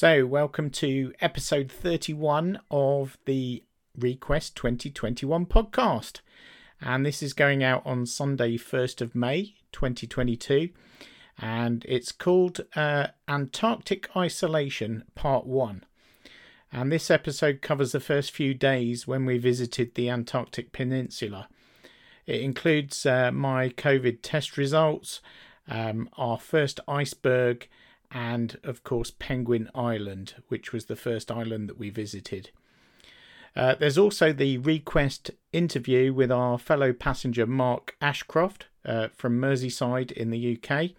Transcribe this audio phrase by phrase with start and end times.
[0.00, 3.64] So, welcome to episode 31 of the
[3.94, 6.20] Request 2021 podcast.
[6.80, 10.70] And this is going out on Sunday, 1st of May 2022.
[11.36, 15.84] And it's called uh, Antarctic Isolation Part 1.
[16.72, 21.46] And this episode covers the first few days when we visited the Antarctic Peninsula.
[22.24, 25.20] It includes uh, my COVID test results,
[25.68, 27.68] um, our first iceberg
[28.10, 32.50] and of course Penguin Island, which was the first island that we visited.
[33.56, 40.12] Uh, there's also the request interview with our fellow passenger Mark Ashcroft uh, from Merseyside
[40.12, 40.90] in the UK,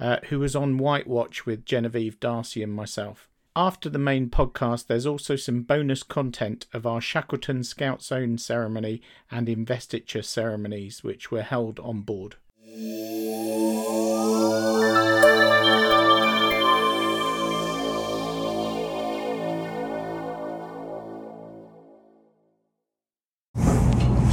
[0.00, 3.28] uh, who was on White Watch with Genevieve Darcy and myself.
[3.56, 9.00] After the main podcast, there's also some bonus content of our Shackleton Scouts' Own ceremony
[9.30, 12.34] and investiture ceremonies, which were held on board.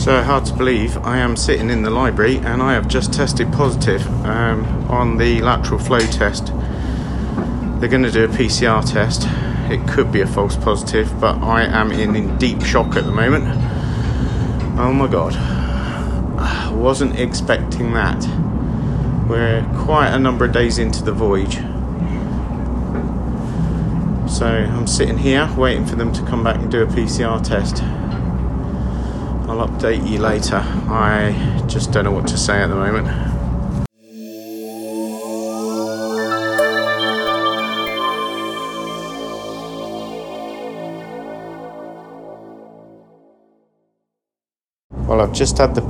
[0.02, 3.54] So hard to believe, I am sitting in the library and I have just tested
[3.54, 6.48] positive um, on the lateral flow test.
[6.48, 9.28] They're going to do a PCR test.
[9.72, 13.12] It could be a false positive, but I am in, in deep shock at the
[13.12, 13.46] moment.
[14.80, 18.26] Oh my god, I wasn't expecting that.
[19.30, 21.58] We're quite a number of days into the voyage.
[24.28, 27.84] So I'm sitting here waiting for them to come back and do a PCR test.
[29.52, 30.64] I'll update you later.
[30.88, 33.06] I just don't know what to say at the moment.
[45.06, 45.82] Well, I've just had the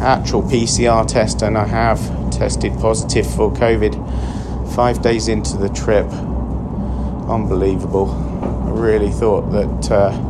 [0.00, 2.00] actual PCR test and I have
[2.32, 6.06] tested positive for COVID five days into the trip.
[7.30, 8.10] Unbelievable.
[8.66, 9.88] I really thought that.
[9.92, 10.27] Uh,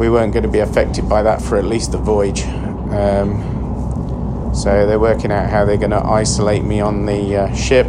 [0.00, 2.42] we weren't going to be affected by that for at least the voyage.
[2.44, 7.86] Um, so they're working out how they're going to isolate me on the uh, ship.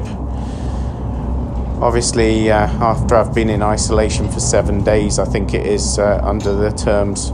[1.82, 6.20] Obviously, uh, after I've been in isolation for seven days, I think it is uh,
[6.22, 7.32] under the terms,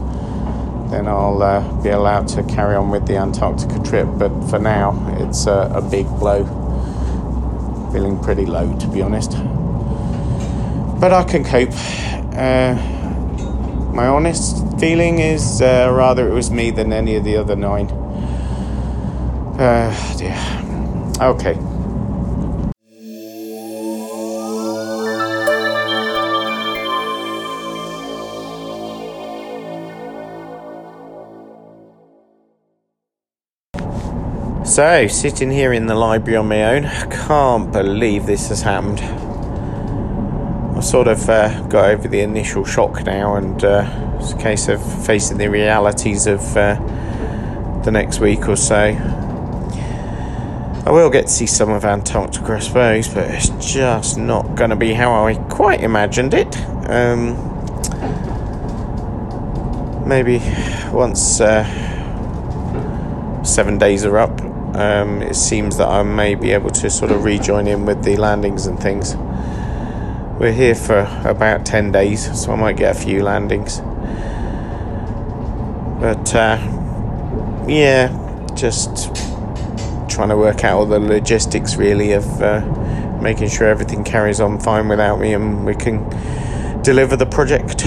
[0.92, 4.06] then I'll uh, be allowed to carry on with the Antarctica trip.
[4.12, 6.44] But for now, it's a big blow.
[7.92, 9.32] Feeling pretty low, to be honest.
[11.00, 11.74] But I can cope.
[12.32, 12.76] Uh,
[13.92, 17.88] my honest feeling is uh, rather it was me than any of the other nine.
[19.58, 20.36] Uh, dear.
[21.20, 21.58] Okay.
[34.64, 39.27] So, sitting here in the library on my own, I can't believe this has happened.
[40.78, 44.68] I sort of uh, got over the initial shock now, and uh, it's a case
[44.68, 46.76] of facing the realities of uh,
[47.82, 48.76] the next week or so.
[50.86, 54.70] I will get to see some of Antarctica, I suppose, but it's just not going
[54.70, 56.56] to be how I quite imagined it.
[56.88, 57.34] Um,
[60.06, 60.38] maybe
[60.92, 61.64] once uh,
[63.42, 64.40] seven days are up,
[64.76, 68.16] um, it seems that I may be able to sort of rejoin in with the
[68.16, 69.16] landings and things.
[70.38, 73.80] We're here for about 10 days, so I might get a few landings.
[76.00, 76.58] But uh,
[77.66, 79.12] yeah, just
[80.08, 82.60] trying to work out all the logistics really of uh,
[83.20, 86.08] making sure everything carries on fine without me and we can
[86.82, 87.80] deliver the project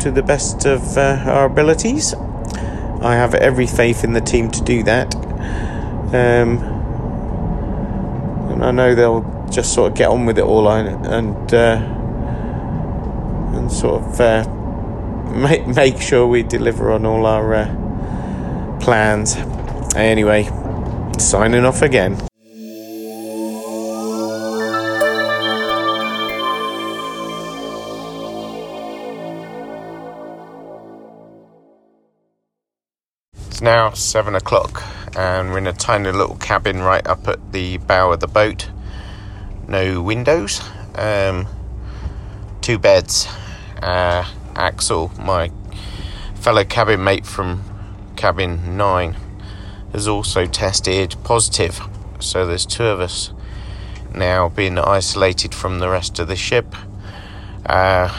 [0.00, 2.14] to the best of uh, our abilities.
[2.14, 5.14] I have every faith in the team to do that.
[5.14, 6.58] Um,
[8.50, 11.76] and I know they'll just sort of get on with it all and uh,
[13.54, 14.44] and sort of uh,
[15.34, 19.36] make make sure we deliver on all our uh, plans.
[19.94, 20.44] Anyway,
[21.18, 22.16] signing off again.
[33.48, 34.82] It's now seven o'clock,
[35.14, 38.70] and we're in a tiny little cabin right up at the bow of the boat
[39.72, 40.60] no windows,
[40.96, 41.46] um,
[42.60, 43.26] two beds.
[43.82, 44.22] Uh,
[44.54, 45.50] Axel, my
[46.34, 47.62] fellow cabin mate from
[48.14, 49.16] cabin 9,
[49.92, 51.80] has also tested positive.
[52.20, 53.32] So there's two of us
[54.14, 56.76] now being isolated from the rest of the ship.
[57.64, 58.10] Uh,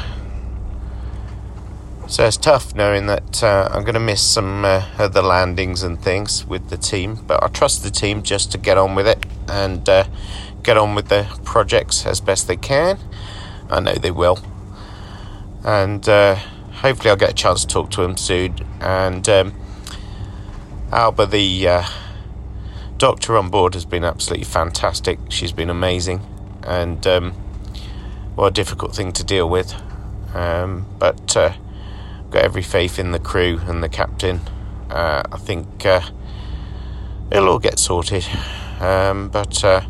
[2.07, 5.83] so it's tough knowing that uh, I'm going to miss some uh, of the landings
[5.83, 9.07] and things with the team, but I trust the team just to get on with
[9.07, 10.05] it and uh,
[10.63, 12.98] get on with the projects as best they can.
[13.69, 14.39] I know they will.
[15.63, 18.56] And uh, hopefully, I'll get a chance to talk to them soon.
[18.80, 19.54] And um,
[20.92, 21.83] Alba, the uh,
[22.98, 25.19] doctor on board, has been absolutely fantastic.
[25.30, 26.21] She's been amazing.
[26.63, 27.31] And um,
[28.36, 29.74] what a difficult thing to deal with.
[30.33, 31.54] Um, but uh,
[32.30, 34.42] got every faith in the crew and the captain.
[34.89, 36.01] Uh, I think uh,
[37.31, 38.25] it'll all get sorted.
[38.80, 39.81] Um, but uh,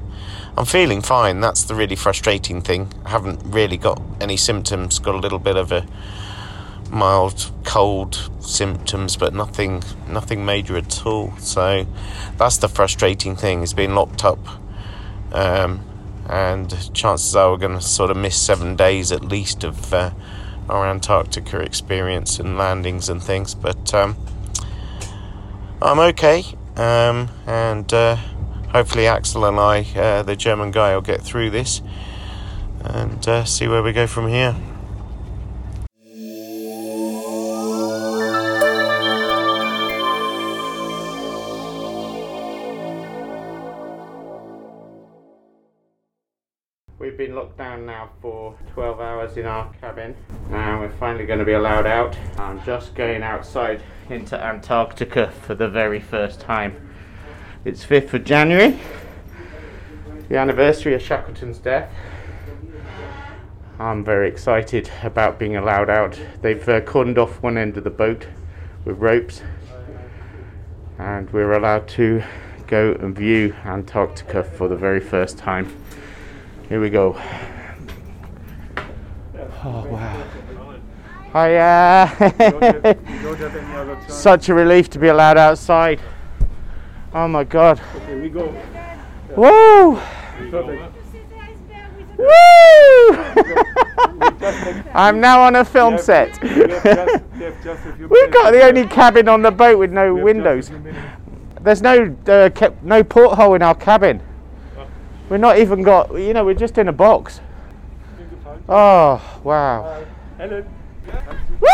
[0.55, 1.39] I'm feeling fine.
[1.39, 2.93] That's the really frustrating thing.
[3.05, 4.99] I haven't really got any symptoms.
[4.99, 5.87] Got a little bit of a
[6.91, 11.35] mild cold symptoms, but nothing, nothing major at all.
[11.37, 11.87] So
[12.37, 13.63] that's the frustrating thing.
[13.63, 14.37] Is been locked up,
[15.31, 15.81] um,
[16.29, 20.11] and chances are we're going to sort of miss seven days at least of uh,
[20.69, 23.55] our Antarctica experience and landings and things.
[23.55, 24.15] But um,
[25.81, 26.43] I'm okay,
[26.75, 27.91] um, and.
[27.91, 28.17] Uh,
[28.73, 31.81] hopefully Axel and I, uh, the German guy, will get through this
[32.81, 34.55] and uh, see where we go from here.
[46.97, 50.15] We've been locked down now for 12 hours in our cabin
[50.49, 52.17] and we're finally going to be allowed out.
[52.37, 56.92] I'm just going outside into Antarctica for the very first time.
[57.65, 58.77] It's 5th of January,
[60.27, 61.89] the anniversary of Shackleton's death.
[63.79, 66.19] I'm very excited about being allowed out.
[66.41, 68.27] They've uh, cordoned off one end of the boat
[68.83, 69.43] with ropes,
[70.99, 72.21] and we're allowed to
[72.67, 75.73] go and view Antarctica for the very first time.
[76.67, 77.13] Here we go.
[79.63, 80.21] Oh wow.
[81.31, 82.11] Hiya!
[84.09, 86.01] Such a relief to be allowed outside.
[87.13, 87.79] Oh my god.
[87.95, 88.47] Okay, we go.
[89.35, 89.99] Woo!
[90.49, 90.93] Perfect.
[92.17, 92.33] Woo!
[94.93, 96.41] I'm now on a film set.
[96.41, 99.77] We have just, we have just a We've got the only cabin on the boat
[99.77, 100.69] with no windows.
[100.69, 101.07] just a few minutes.
[101.61, 102.49] There's no uh,
[102.81, 104.21] no porthole in our cabin.
[105.29, 106.11] We're not even got.
[106.13, 107.41] You know, we're just in a box.
[108.67, 110.05] Oh wow!
[110.37, 110.65] Helen,
[111.59, 111.69] Woo!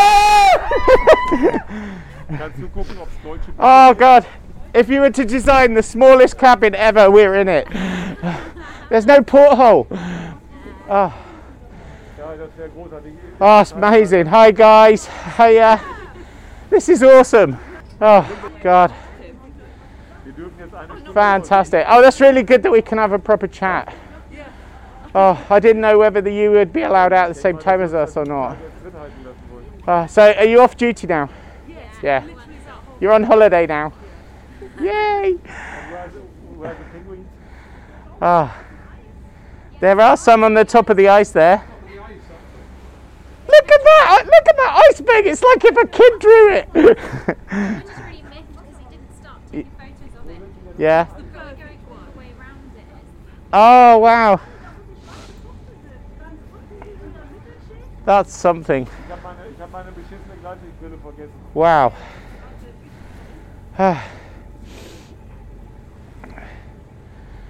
[2.38, 4.26] kannst du gucken, ob's deutsche oh god!
[4.74, 7.68] If you were to design the smallest cabin ever, we're in it.
[8.90, 9.88] There's no porthole.
[10.92, 11.14] Oh,
[12.18, 13.14] Ja, das wäre großartig.
[13.40, 14.26] oh, it's amazing.
[14.28, 15.08] Hi guys.
[15.38, 15.80] Hiya.
[16.70, 17.58] This is awesome.
[18.02, 18.22] Oh
[18.62, 18.92] god.
[20.24, 21.86] Wir dürfen jetzt eine Stunde Fantastic.
[21.88, 23.94] Oh, that's really good that we can have a proper chat.
[25.16, 27.82] Oh, I didn't know whether the you would be allowed out at the same time
[27.82, 28.58] as us or not.
[28.60, 30.04] jetzt drin halten lassen wollen.
[30.04, 31.30] Uh, so, are you off duty now?
[32.04, 32.24] Yeah.
[33.00, 33.92] You're on holiday now.
[34.82, 35.34] Yay!
[35.34, 36.20] Where are the,
[36.58, 37.28] where the penguins?
[38.22, 38.58] Ah,
[39.80, 41.64] there are some on the top of the ice there.
[43.48, 44.24] Look at that!
[44.26, 45.26] Look at that iceberg!
[45.28, 46.68] It's like if a kid drew it.
[46.74, 46.98] Which is
[48.00, 50.42] really myth because he didn't stop taking photos of it.
[50.78, 51.04] yeah.
[51.06, 52.86] The boat going all the way around it.
[53.54, 54.40] Oh wow.
[58.06, 58.84] That's something.
[58.86, 61.34] Ich habe meine, ich hab meine beschissene Gleichbrille vergessen.
[61.54, 61.94] Wow.
[63.78, 64.04] Ah,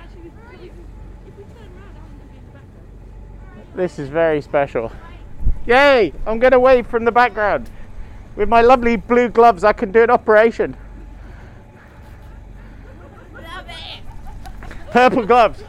[0.02, 3.69] Actually, if we, if we turn around, I want to be in the background.
[3.80, 4.92] This is very special.
[5.66, 6.12] Yay!
[6.28, 7.70] I'm going to wave from the background.
[8.36, 10.76] With my lovely blue gloves, I can do an operation.
[13.34, 14.02] Love it!
[14.92, 15.64] Purple gloves.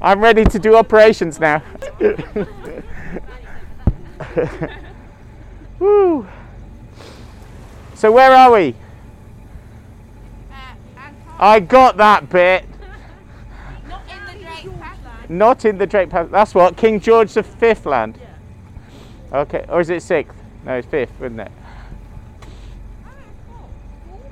[0.00, 1.62] I'm ready to do operations now.
[5.80, 6.28] Woo.
[7.94, 8.76] So where are we?
[10.52, 10.74] Uh,
[11.40, 12.64] I got that bit.
[13.88, 14.98] Not in the Drake Pass.
[15.32, 16.28] Not in the Drake Pass.
[16.30, 18.20] That's what King George the Fifth land.
[19.32, 20.36] Okay, or is it sixth?
[20.64, 21.50] No, it's fifth, isn't it?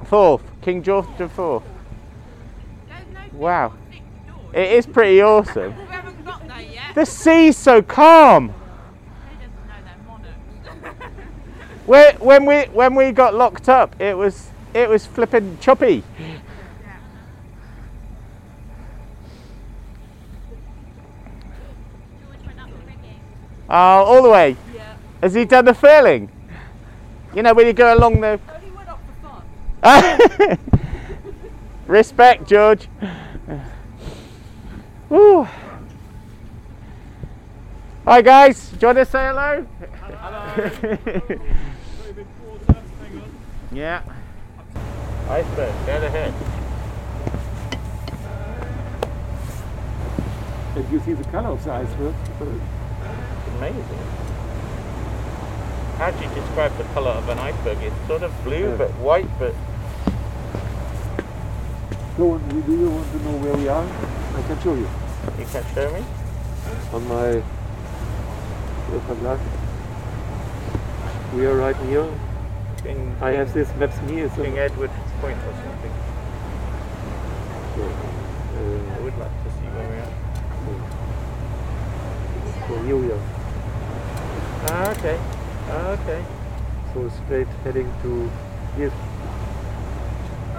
[0.04, 1.62] Fourth, King George the Fourth.
[3.32, 3.72] Wow,
[4.52, 5.74] it is pretty awesome.
[5.78, 6.94] We haven't got there yet.
[6.94, 8.48] The sea's so calm.
[8.48, 11.06] He doesn't know they're monarchs.
[11.86, 16.02] When when we when we got locked up, it was it was flipping choppy.
[22.20, 23.20] George went up the rigging.
[23.70, 24.56] Oh, all the way.
[25.22, 26.28] Has he done the furling?
[27.34, 28.40] You know when you go along the.
[28.48, 29.42] Oh, Only went up for
[30.42, 30.58] fun.
[31.86, 32.88] Respect, George.
[35.08, 35.46] Woo.
[38.06, 39.66] Hi guys, do you want to say hello?
[43.72, 44.02] yeah.
[45.28, 46.32] Iceberg, dead ahead.
[50.76, 52.14] If you see the color of the iceberg,
[53.60, 53.84] amazing.
[55.98, 57.78] How do you describe the colour of an iceberg?
[57.82, 58.76] It's sort of blue Yeah.
[58.76, 59.54] but white, but
[62.16, 63.84] So, do you want to know where we are?
[63.84, 64.88] I can show you.
[65.38, 66.04] you can show me.
[66.92, 67.42] On my.
[71.34, 72.08] We are right here.
[73.20, 74.20] I have this maps me.
[74.22, 74.90] It's King Edward
[75.20, 75.94] Point or something.
[77.76, 80.12] so, I uh, would like to see where we are.
[82.68, 83.39] so here we are.
[84.68, 85.18] Ah, okay.
[85.68, 86.24] Ah, okay.
[86.92, 88.30] So straight heading to
[88.78, 88.92] yes.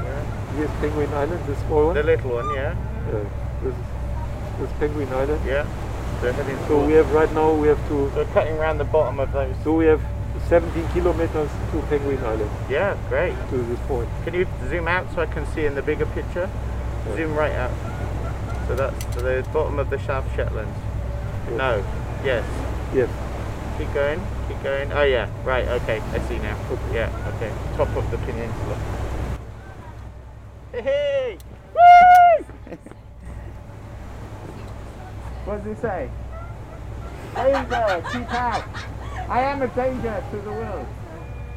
[0.02, 0.56] Yeah.
[0.56, 1.96] here's Penguin Island, the small one.
[1.96, 2.76] The little one, yeah.
[3.08, 3.24] Uh,
[3.64, 3.80] this is
[4.60, 5.42] this Penguin Island.
[5.46, 5.66] Yeah.
[6.68, 9.56] So we have right now we have to So cutting around the bottom of those.
[9.64, 10.02] so we have
[10.50, 13.34] 17 kilometers to Penguin Island Yeah, great.
[13.50, 14.08] to this point.
[14.24, 16.48] Can you zoom out so I can see in the bigger picture?
[17.08, 17.16] Yeah.
[17.16, 17.72] Zoom right out.
[18.68, 20.78] So that's to the bottom of the South Shetlands.
[21.50, 21.58] Yeah.
[21.58, 21.84] No.
[22.24, 22.46] Yes.
[22.94, 23.10] Yes.
[23.78, 24.22] Keep going.
[24.48, 24.92] Keep going.
[24.94, 25.30] Oh yeah.
[25.44, 25.68] Right.
[25.68, 26.00] Okay.
[26.00, 26.58] I see now.
[26.94, 27.10] Yeah.
[27.36, 27.52] Okay.
[27.78, 28.78] Top of the peninsula.
[30.72, 30.82] Hey!
[30.82, 31.38] hey.
[31.76, 32.46] Woo!
[35.46, 36.10] what does it say?
[37.36, 38.04] Danger!
[38.12, 38.64] Keep out!
[39.30, 40.86] I am a danger to the world.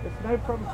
[0.02, 0.70] There's no problem.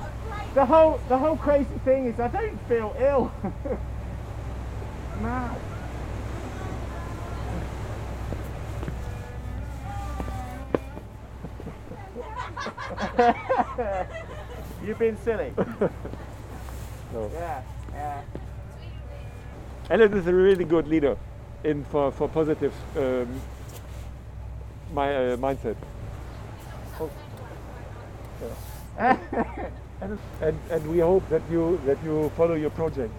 [0.54, 3.32] The whole the whole crazy thing is I don't feel ill.
[5.22, 5.56] Mad.
[14.84, 15.52] You've been silly.
[17.12, 17.28] No.
[17.34, 17.62] Yeah.
[17.92, 18.22] Yeah.
[19.90, 21.16] Alan is a really good leader
[21.64, 23.26] in for, for positive um,
[24.92, 25.74] my, uh, mindset.
[30.00, 33.12] And, and, and we hope that you that you follow your project.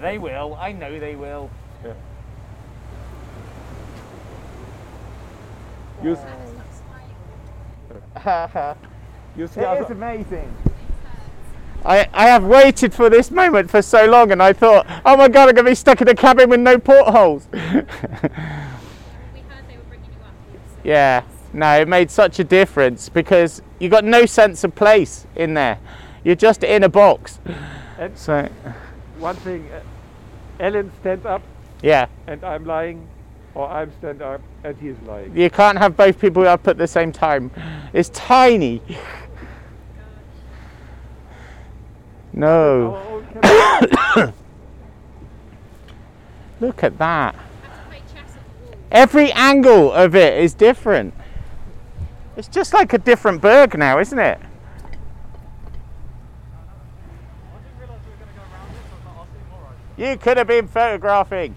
[0.00, 0.56] they will.
[0.60, 1.50] I know they will.
[1.84, 1.94] Yeah.
[6.02, 6.16] You,
[9.36, 10.52] you see It other, amazing.
[11.84, 15.28] I, I have waited for this moment for so long and I thought, oh my
[15.28, 17.48] god, I'm going to be stuck in a cabin with no portholes.
[17.52, 17.84] We heard
[19.68, 20.34] they were bringing you up.
[20.84, 21.22] yeah,
[21.54, 25.78] no, it made such a difference because you got no sense of place in there.
[26.22, 27.38] You're just in a box.
[27.98, 28.48] And- So,
[29.18, 29.80] one thing, uh,
[30.62, 31.40] Alan stands up
[31.82, 33.08] yeah, and I'm lying,
[33.54, 35.36] or I'm stand up and he's lying.
[35.36, 37.50] you can't have both people up at the same time.
[37.92, 38.80] It's tiny.
[42.32, 42.94] No.
[42.94, 44.34] Our own cabin.
[46.60, 47.34] Look at that.
[47.34, 47.44] Have
[47.82, 48.78] to play chess at the wall.
[48.92, 51.14] Every angle of it is different.
[52.36, 54.38] It's just like a different berg now, isn't it?
[59.96, 61.54] You could have been photographing.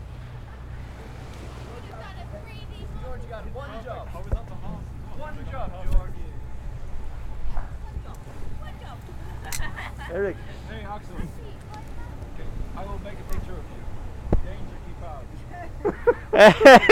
[10.14, 10.38] Eric,
[10.70, 11.16] Hey Axel,
[12.78, 13.82] I will make a picture of you.
[14.46, 15.26] Danger, keep out.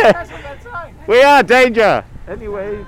[0.01, 0.95] That's what that sign.
[1.05, 2.03] we are danger.
[2.27, 2.83] anyway,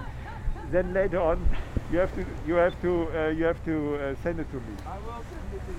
[0.72, 1.48] then later on,
[1.92, 4.76] you have to you have to uh, you have to uh, send it to me.
[4.88, 5.76] I will send it to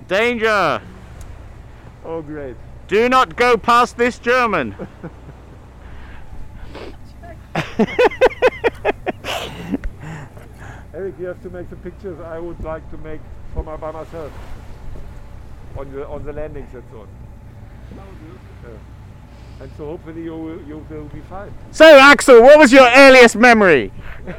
[0.00, 0.02] you.
[0.08, 0.80] Danger.
[2.02, 2.56] Oh, great.
[2.88, 4.74] Do not go past this German.
[10.94, 13.20] Eric, you have to make the pictures I would like to make
[13.52, 14.32] for my by myself
[15.76, 17.08] on the on the landings and so on.
[18.62, 18.70] Yeah.
[19.60, 21.52] And so hopefully you will you will be fine.
[21.72, 23.92] so, Axel, what was your earliest memory?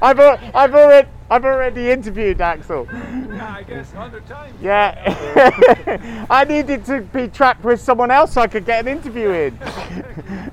[0.00, 2.86] I've, al- I've, already, I've already interviewed Axel.
[2.92, 4.54] Yeah, I guess 100 times.
[4.62, 6.26] Yeah.
[6.30, 9.58] I needed to be trapped with someone else so I could get an interview in.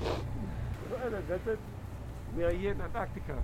[0.00, 1.58] So, Alan, that's it.
[2.36, 3.36] We are here in Antarctica.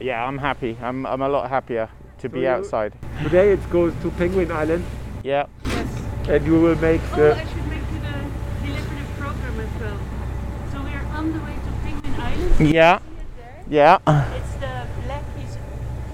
[0.00, 0.76] yeah, I'm happy.
[0.82, 2.92] I'm, I'm a lot happier to be you- outside.
[3.22, 4.84] Today it goes to Penguin Island,
[5.24, 5.46] Yeah.
[6.28, 8.00] and you will make Oh, the I should make the
[8.66, 9.98] deliberative program as well.
[10.72, 12.70] So we are on the way to Penguin Island.
[12.74, 12.98] Yeah.
[12.98, 13.64] See it there?
[13.68, 13.98] Yeah.
[14.36, 15.56] It's the black is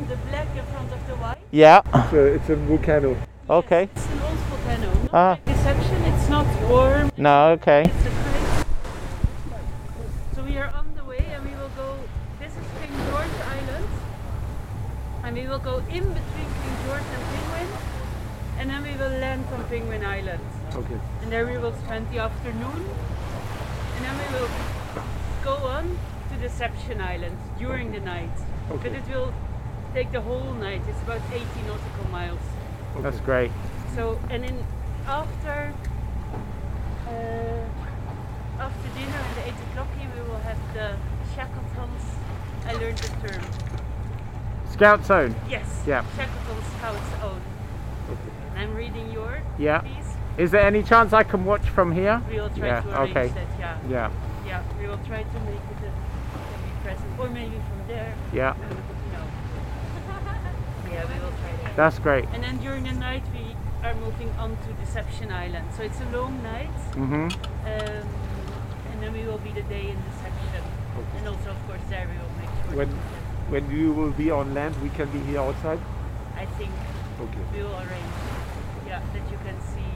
[0.08, 1.38] the black in front of the white.
[1.50, 1.82] Yeah.
[1.94, 3.16] it's a, it's a volcano.
[3.50, 3.82] Okay.
[3.94, 4.92] It's an old volcano.
[5.02, 5.30] Not Ah.
[5.30, 6.02] like Deception.
[6.04, 7.10] It's not warm.
[7.16, 7.84] No, okay.
[15.34, 17.68] and we will go in between King George and Penguin
[18.58, 20.40] and then we will land on Penguin Island.
[20.74, 20.98] Okay.
[21.22, 22.84] And there we will spend the afternoon
[23.96, 24.48] and then we will
[25.42, 25.98] go on
[26.30, 28.30] to Deception Island during the night.
[28.70, 28.88] Okay.
[28.88, 29.34] But it will
[29.92, 30.82] take the whole night.
[30.88, 32.44] It's about 80 nautical miles.
[32.92, 33.02] Okay.
[33.02, 33.50] That's great.
[33.96, 34.64] So and then
[35.06, 35.74] after
[37.08, 40.96] uh, after dinner at 8 o'clock we will have the
[41.34, 42.06] Shackleton's
[42.66, 43.73] I learned the term.
[44.74, 45.36] Scouts' Own.
[45.48, 45.82] Yes.
[45.86, 46.04] Yeah.
[46.16, 47.40] Shackleton Scouts own.
[48.56, 49.78] And I'm reading your Yeah.
[49.82, 50.16] piece.
[50.36, 52.20] Is there any chance I can watch from here?
[52.28, 53.28] We will try Yeah, to arrange okay.
[53.28, 53.46] that.
[53.60, 53.76] Yeah.
[53.88, 54.10] Yeah.
[54.44, 54.62] Yeah.
[54.80, 58.12] We will try to make it a can present, or maybe from there.
[58.32, 58.54] Yeah.
[58.56, 58.62] You
[59.14, 59.26] know.
[60.92, 61.76] yeah, we will try that.
[61.76, 62.24] That's great.
[62.34, 63.54] And then during the night we
[63.86, 65.66] are moving on to Deception Island.
[65.76, 66.74] So it's a long night.
[66.96, 67.26] Mm-hmm.
[67.30, 68.08] Um,
[68.90, 70.62] and then we will be the day in Deception.
[71.16, 72.76] And also, of course, there we will make sure.
[72.78, 75.78] When- that we can- When you will be on land, we can be here outside.
[76.36, 76.70] I think
[77.20, 77.44] Okay.
[77.54, 78.14] we will arrange.
[78.86, 79.92] Yeah, that you can see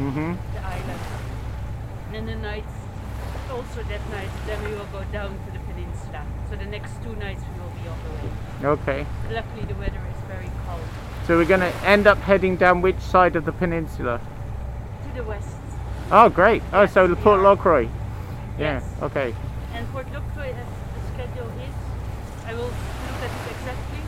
[0.00, 0.36] Mhm.
[0.54, 1.00] the island.
[2.06, 2.72] And then the nights,
[3.50, 6.22] also that night, then we will go down to the peninsula.
[6.50, 8.72] So the next two nights we will be on the way.
[8.74, 9.06] Okay.
[9.30, 10.80] Luckily, the weather is very cold.
[11.26, 14.20] So we're going to end up heading down which side of the peninsula?
[14.20, 15.56] To the west.
[16.10, 16.62] Oh, great.
[16.72, 17.42] Oh, so Yes, Port are.
[17.42, 17.88] Lockroy.
[18.58, 18.80] Yeah.
[18.80, 18.84] Yes.
[19.02, 19.34] Okay.
[19.74, 21.74] And Port Lockroy, as the schedule is,
[22.46, 24.02] I will look at it exactly,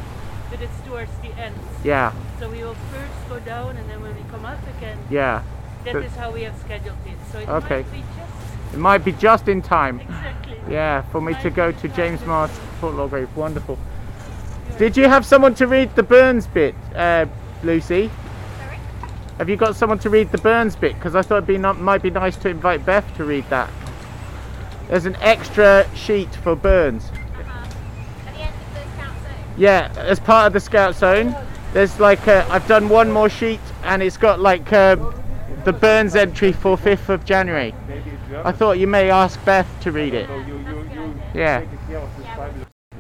[0.51, 1.55] but it's towards the end.
[1.85, 2.13] Yeah.
[2.39, 5.43] So we will first go down, and then when we come up again, Yeah.
[5.85, 7.19] that But- is how we have scheduled it.
[7.33, 7.77] So it Okay.
[7.83, 10.01] might be just It might be just in time.
[10.01, 10.59] exactly.
[10.69, 12.61] Yeah, for me to go to James in Marsh, time.
[12.81, 13.27] Port Lockroy.
[13.35, 13.79] Wonderful.
[14.79, 17.27] Did you have someone to read the Burns bit, uh,
[17.63, 18.11] Lucy?
[19.39, 20.95] Have you got someone to read the Burns bit?
[20.95, 23.71] Because I thought it'd be not, might be nice to invite Beth to read that.
[24.89, 27.11] There's an extra sheet for Burns.
[27.11, 29.50] At the end of the Scouts' Own.
[29.61, 31.37] Yeah, as part of the Scouts' Own,
[31.75, 34.97] there's like I've done one more sheet, and it's got like uh,
[35.67, 37.75] the Burns entry for 5th of January.
[38.43, 40.31] I thought you may ask Beth to read it.
[41.35, 41.67] Yeah.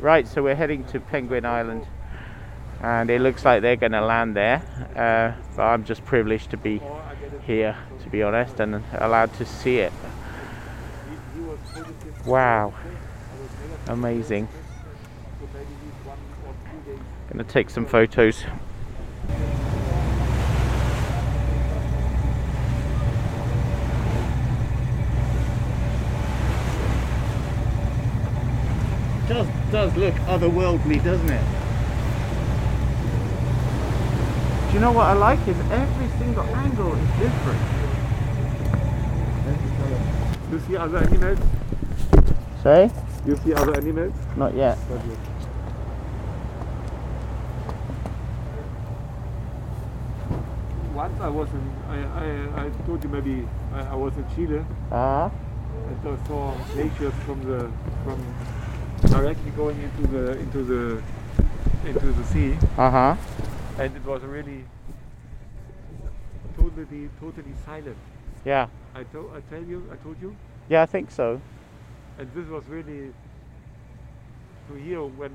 [0.01, 1.87] Right, so we're heading to Penguin Island,
[2.83, 4.63] and it looks like they're going to land there.
[4.95, 6.83] Uh, but I'm just privileged to be
[7.47, 9.95] here, to be honest, and allowed to see it.
[12.27, 12.75] Wow,
[13.87, 14.47] amazing.
[15.41, 16.55] So maybe he's one or
[17.31, 17.45] two days.
[17.45, 18.45] Going to take some photos.
[29.29, 31.45] Does does look otherworldly, doesn't it?
[34.69, 37.61] Do you know what I like is every single angle is different.
[40.51, 41.39] You see other animals?
[42.63, 42.91] Sorry?
[43.25, 44.15] You see other animals?
[44.37, 44.79] Not yet.
[44.91, 45.19] Not yet.
[51.01, 54.63] Once I was in, I, I, I told you maybe I, I was in Chile
[54.93, 55.31] Ah.
[55.89, 57.71] and I saw glaciers from the
[58.05, 58.19] from
[59.09, 60.83] directly going into the into the
[61.89, 63.17] into the sea Uh huh.
[63.79, 64.63] and it was really
[66.59, 67.97] totally totally silent.
[68.45, 68.67] Yeah.
[68.95, 70.37] I told I tell you I told you
[70.69, 71.41] Yeah, I think so.
[72.19, 73.15] and this was really
[74.69, 75.33] to hear when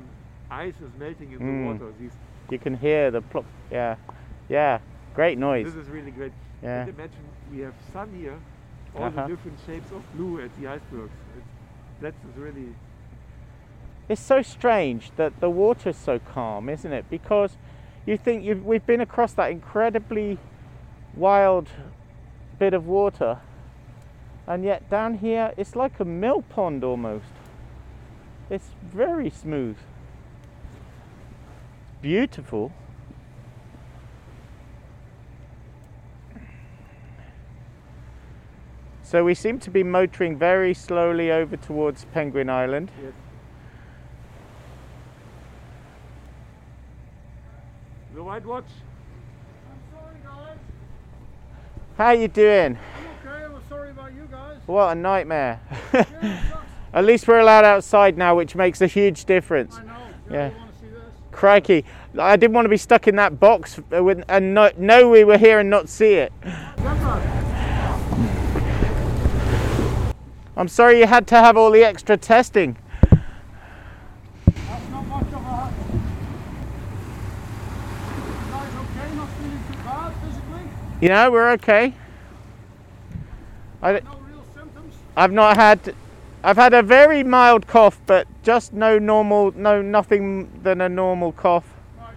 [0.52, 1.48] ice is melting in Mm.
[1.50, 1.94] the water.
[2.00, 2.14] These
[2.52, 3.46] You can hear the plop.
[3.72, 3.96] Yeah.
[4.48, 4.78] Yeah.
[5.16, 5.66] Great noise.
[5.74, 6.34] This is really great.
[6.62, 6.82] Yeah.
[6.82, 7.16] And imagine
[7.52, 8.38] we have sun here,
[8.96, 9.24] all Uh-huh.
[9.24, 11.12] the different shapes of blue at the icebergs.
[11.38, 11.48] It's,
[12.02, 12.76] that is really
[14.08, 17.06] It's so strange that the water is so calm, isn't it?
[17.10, 17.58] Because
[18.06, 20.38] you think you've, we've been across that incredibly
[21.16, 21.70] wild
[22.60, 23.40] bit of water,
[24.46, 27.32] and yet down here it's like a mill pond almost.
[28.50, 29.78] It's very smooth.
[32.02, 32.72] Beautiful.
[39.16, 42.92] So we seem to be motoring very slowly over towards Penguin Island.
[43.02, 43.14] yes.
[48.14, 48.66] The white watch.
[49.72, 50.58] I'm sorry, guys.
[51.98, 52.78] How are you doing?
[52.78, 53.46] I'm okay.
[53.46, 54.58] I'm sorry about you guys.
[54.66, 55.62] What a nightmare.
[55.94, 56.42] Yeah.
[56.94, 59.78] At least we're allowed outside now, which makes a huge difference.
[59.78, 59.98] I know.
[60.30, 60.50] Yeah.
[60.50, 61.00] You want to see this?
[61.32, 61.86] Crikey,
[62.20, 65.38] I didn't want to be stuck in that box uh, and not, know we were
[65.38, 66.34] here and not see it.
[70.58, 72.78] I'm sorry you had to have all the extra testing.
[74.46, 75.74] That's not much of a.
[78.48, 79.16] You okay?
[79.16, 80.62] Not feeling too bad physically?
[81.02, 81.94] You know, we're okay.
[83.82, 84.96] I, No real symptoms?
[85.18, 85.94] I've not had,
[86.42, 91.34] I've had a very mild cough, but just no normal, no nothing than a normal
[91.34, 91.66] cough.
[92.00, 92.14] Right.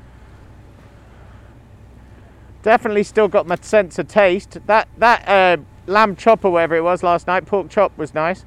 [2.62, 4.58] Definitely still got my sense of taste.
[4.66, 5.56] That that uh,
[5.88, 8.44] lamb chop or whatever it was last night, pork chop was nice.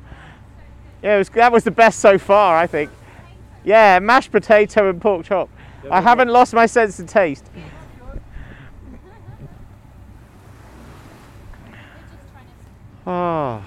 [1.04, 2.91] Yeah, was, that was the best so far, I think.
[3.63, 5.49] Yeah, mashed potato and pork chop.
[5.89, 7.49] I haven't lost my sense of taste.
[13.06, 13.63] Oh.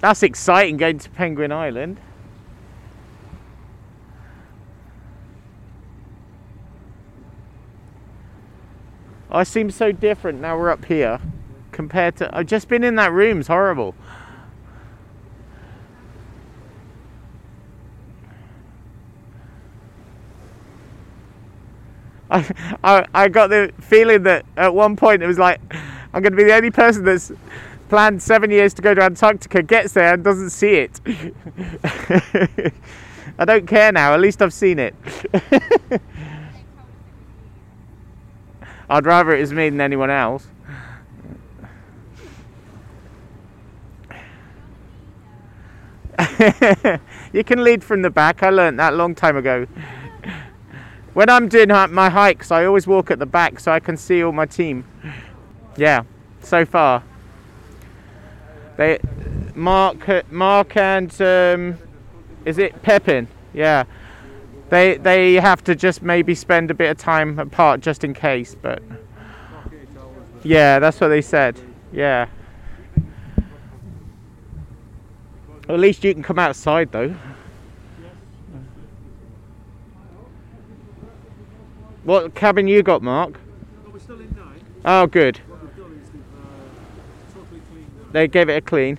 [0.00, 1.98] That's exciting going to Penguin Island.
[9.34, 11.20] I seem so different now we're up here
[11.72, 12.36] compared to.
[12.36, 13.96] I've just been in that room, it's horrible.
[22.30, 22.48] I,
[22.82, 25.60] I, I got the feeling that at one point it was like,
[26.12, 27.32] I'm going to be the only person that's
[27.88, 31.00] planned seven years to go to Antarctica, gets there and doesn't see it.
[33.38, 34.94] I don't care now, at least I've seen it.
[38.94, 40.46] I'd rather it was me than anyone else.
[47.32, 48.44] you can lead from the back.
[48.44, 49.66] I learnt that a long time ago.
[51.12, 54.22] When I'm doing my hikes, I always walk at the back so I can see
[54.22, 54.84] all my team.
[55.76, 56.04] Yeah,
[56.40, 57.02] so far.
[58.76, 59.00] They,
[59.56, 61.78] Mark, Mark, and um,
[62.44, 63.26] is it Pepin?
[63.52, 63.86] Yeah,
[64.74, 68.56] they they have to just maybe spend a bit of time apart just in case.
[68.60, 68.82] But
[70.42, 71.60] yeah, that's what they said.
[71.92, 72.26] Yeah.
[75.68, 77.14] Well, at least you can come outside though.
[82.02, 83.32] What cabin you got, Mark?
[83.32, 84.60] No, we're still in nine.
[84.84, 85.38] Oh, good.
[85.38, 88.12] What we've done is they've uh, totally cleaned that.
[88.12, 88.98] They gave it a clean.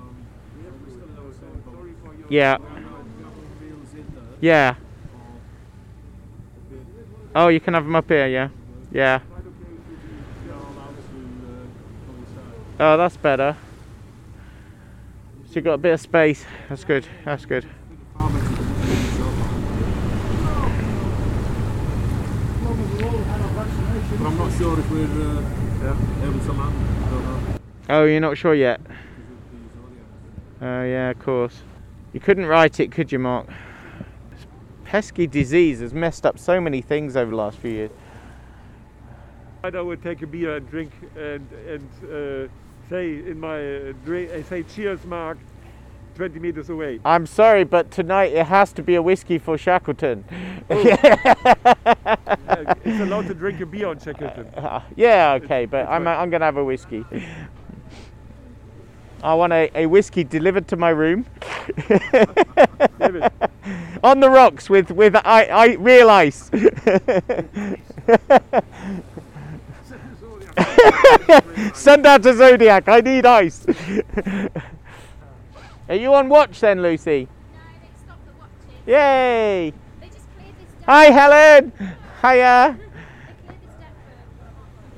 [0.00, 0.16] Um,
[0.62, 2.30] yeah, we're still in our same boat.
[2.30, 2.56] Yeah.
[2.56, 4.24] We have wheels in there.
[4.40, 4.68] Yeah.
[4.70, 7.21] or a bit.
[7.34, 8.26] Oh, you can have them up here.
[8.26, 8.48] Yeah.
[8.90, 9.20] Yeah.
[9.20, 12.44] Quite okay if you all out to on the side.
[12.78, 13.56] Oh, that's better.
[15.46, 16.44] So you've got a bit of space.
[16.68, 17.06] That's good.
[17.24, 17.66] That's good.
[24.18, 25.42] But I'm not sure if we're uh,
[26.22, 26.74] able to land.
[27.06, 27.58] I don't know.
[27.88, 28.80] Oh, you're not sure yet.
[30.60, 31.62] Oh, yeah, of course.
[32.12, 33.48] You couldn't write it, could you, Mark?
[34.92, 37.90] Pesky disease has messed up so many things over the last few years.
[39.64, 42.52] I would take a beer and drink and and uh,
[42.90, 45.38] say in my uh, drink, I say cheers, Mark,
[46.16, 47.00] 20 meters away.
[47.06, 50.26] I'm sorry, but tonight it has to be a whiskey for Shackleton.
[50.70, 54.46] Yeah, it's allowed to drink a beer on Shackleton.
[54.96, 56.18] yeah, okay, but it's I'm, fine.
[56.18, 57.02] I'm going to have a whiskey.
[59.22, 61.26] I want a, a whiskey delivered to my room.
[64.02, 66.50] On the rocks with, with I, I, real ice.
[71.74, 73.64] Send out to Zodiac, I need ice.
[75.88, 77.28] Are you on watch then, Lucy?
[77.52, 78.50] No, they stopped the watching.
[78.86, 79.72] Yay!
[80.00, 80.66] They just cleared this.
[80.86, 81.72] Hi, Helen.
[82.20, 82.76] Hiya.
[82.78, 82.92] They this.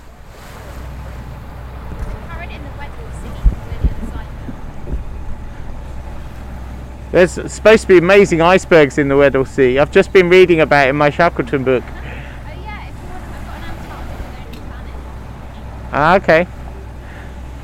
[7.11, 10.87] there's supposed to be amazing icebergs in the Weddell Sea I've just been reading about
[10.87, 11.91] it in my Shackleton book Oh
[12.63, 14.95] yeah, if you want, I've got an Antarctica planet.
[15.93, 16.47] ah, okay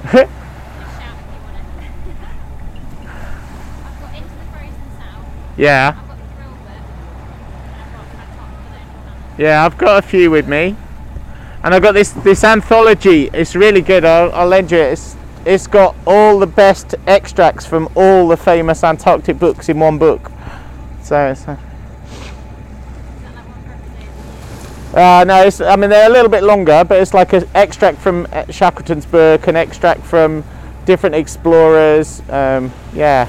[0.02, 1.90] Just shout if you want it.
[3.85, 5.59] I've got Into the Frozen South.
[5.59, 6.80] yeah I've got the Thrill book.
[7.68, 9.38] And I've got Antarctica Lonely Planet.
[9.38, 10.74] Yeah, I've got a few with me,
[11.64, 13.31] and I've got this this anthology.
[13.33, 14.05] It's really good.
[14.05, 14.92] I'll, I'll lend you it.
[14.92, 19.98] It's it's got all the best extracts from all the famous Antarctic books in one
[19.98, 20.31] book.
[21.03, 21.57] So it's, uh,
[24.94, 27.98] uh, no, it's, I mean they're a little bit longer, but it's like an extract
[27.98, 30.44] from uh, Shackleton's book, an extract from
[30.85, 32.20] different explorers.
[32.29, 33.27] Um, yeah.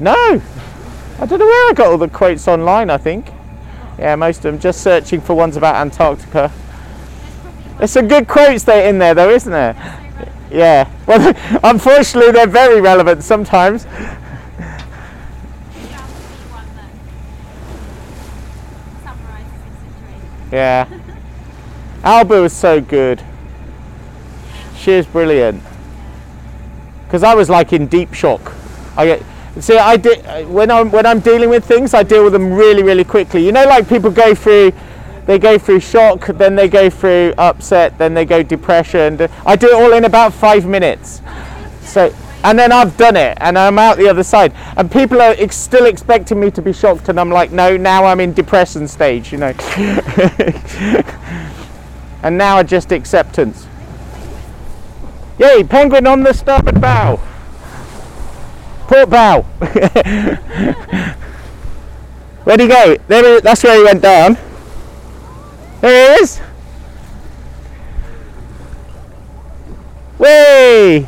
[0.00, 2.90] No, I don't know where I got all the quotes online.
[2.90, 3.26] I think.
[4.00, 4.58] Yeah, most of them.
[4.58, 6.50] Just searching for ones about Antarctica.
[7.76, 9.74] There's some good quotes there in there, though, isn't there?
[10.50, 10.90] Yeah.
[11.06, 11.34] Well,
[11.64, 13.86] unfortunately, they're very relevant sometimes.
[20.50, 20.88] Yeah.
[22.02, 23.22] Alba was so good.
[24.76, 25.62] She is brilliant.
[27.04, 28.54] Because I was like in deep shock.
[28.96, 29.22] I get
[29.58, 29.76] see.
[29.76, 33.04] I did when I'm when I'm dealing with things, I deal with them really, really
[33.04, 33.44] quickly.
[33.44, 34.72] You know, like people go through,
[35.26, 39.28] they go through shock, then they go through upset, then they go depression.
[39.44, 41.20] I do it all in about five minutes.
[41.82, 42.14] So.
[42.42, 44.54] And then I've done it, and I'm out the other side.
[44.78, 48.06] And people are ex- still expecting me to be shocked, and I'm like, no, now
[48.06, 49.52] I'm in depression stage, you know.
[52.22, 53.66] and now I just acceptance.
[55.38, 57.20] Yay, penguin on the starboard bow.
[58.90, 59.42] Port bow.
[62.42, 62.96] Where'd he go?
[63.06, 64.36] There he, that's where he went down.
[65.80, 66.40] There he is.
[70.18, 71.06] Way.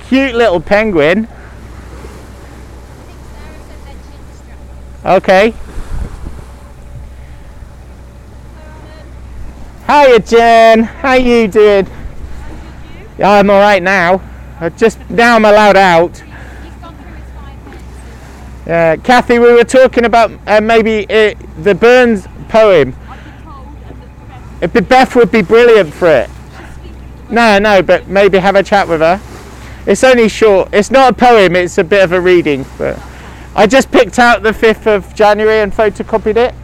[0.00, 1.20] Cute little penguin.
[1.20, 4.60] I think Sarah said that she'd struck.
[5.22, 5.54] Okay.
[9.86, 10.82] Hiya, Jen.
[10.82, 11.86] How you doing?
[13.18, 14.20] Yeah, I'm all right now.
[14.60, 16.22] I just now I'm allowed out.
[18.66, 22.96] Uh, Kathy, we were talking about uh, maybe uh, the Burns poem.
[24.60, 26.30] But Beth would be brilliant for it.
[27.30, 29.20] No, no, but maybe have a chat with her.
[29.86, 30.70] It's only short.
[30.72, 31.54] It's not a poem.
[31.54, 32.64] It's a bit of a reading.
[32.76, 33.00] But
[33.54, 36.54] I just picked out the fifth of January and photocopied it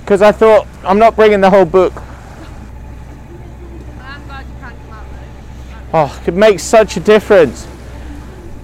[0.00, 1.92] because I thought I'm not bringing the whole book.
[4.00, 5.75] I'm glad you can't come out though.
[5.92, 7.66] Oh, it makes such a difference.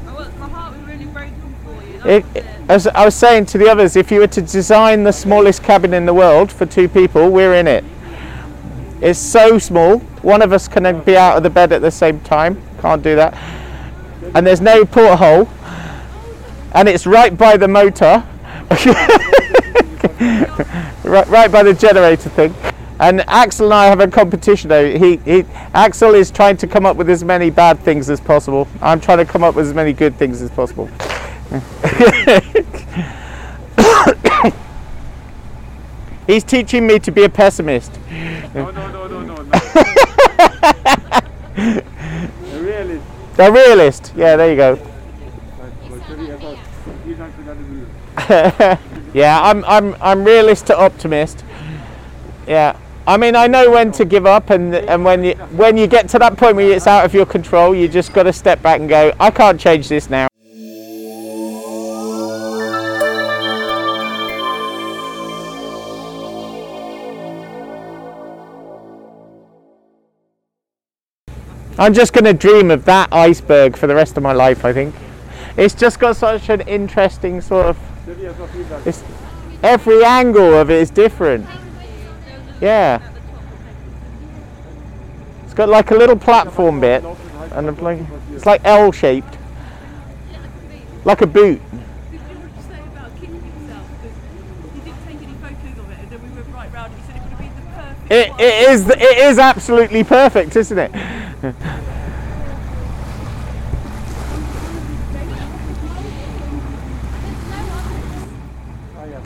[0.07, 2.01] Oh, I was, my heart was really broken for you.
[2.05, 2.45] It, it.
[2.69, 5.95] as I was saying to the others, if you were to design the smallest cabin
[5.95, 7.85] in the world for two people, we're in it.
[9.01, 9.99] It's so small.
[10.23, 12.61] One of us can be out of the bed at the same time.
[12.81, 13.35] Can't do that.
[14.35, 15.49] And there's no porthole.
[16.73, 18.25] And it's right by the motor.
[21.05, 22.55] right, right by the generator thing.
[23.03, 24.97] And Axel and I have a competition though.
[24.97, 28.69] He, he, Axel is trying to come up with as many bad things as possible.
[28.81, 30.87] I'm trying to come up with as many good things as possible.
[36.29, 37.91] He's teaching me to be a pessimist.
[38.55, 39.35] No, no, no, no, no.
[39.35, 39.43] no.
[42.61, 43.01] really?
[43.37, 44.13] A realist.
[44.15, 44.79] Yeah, there you go.
[49.13, 51.45] yeah, I'm I'm I'm realist to optimist.
[52.47, 52.77] Yeah.
[53.05, 56.09] I mean, I know when to give up, and and when you when you get
[56.11, 58.79] to that point where it's out of your control, you just got to step back
[58.79, 60.29] and go, I can't change this now.
[71.79, 74.65] I'm just going to dream of that iceberg for the rest of my life.
[74.65, 74.95] I think
[75.57, 77.79] it's just got such an interesting sort of.
[79.65, 81.47] Every angle of it is different.
[82.63, 83.03] Yeah.
[85.45, 87.05] It's got like a little platform bit,
[87.51, 87.99] and a, like,
[88.31, 89.37] it's like L-shaped,
[91.05, 91.61] like a boot.
[91.61, 91.73] Did
[92.31, 93.85] you want to say about kicking himself?
[94.01, 94.17] Because
[94.75, 96.95] he didn't take any photos of it, and then we went right round.
[96.95, 98.13] He said it would have been the perfect.
[98.13, 98.41] It, one.
[98.41, 100.93] it is it is absolutely perfect, isn't it?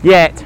[0.03, 0.46] Yet,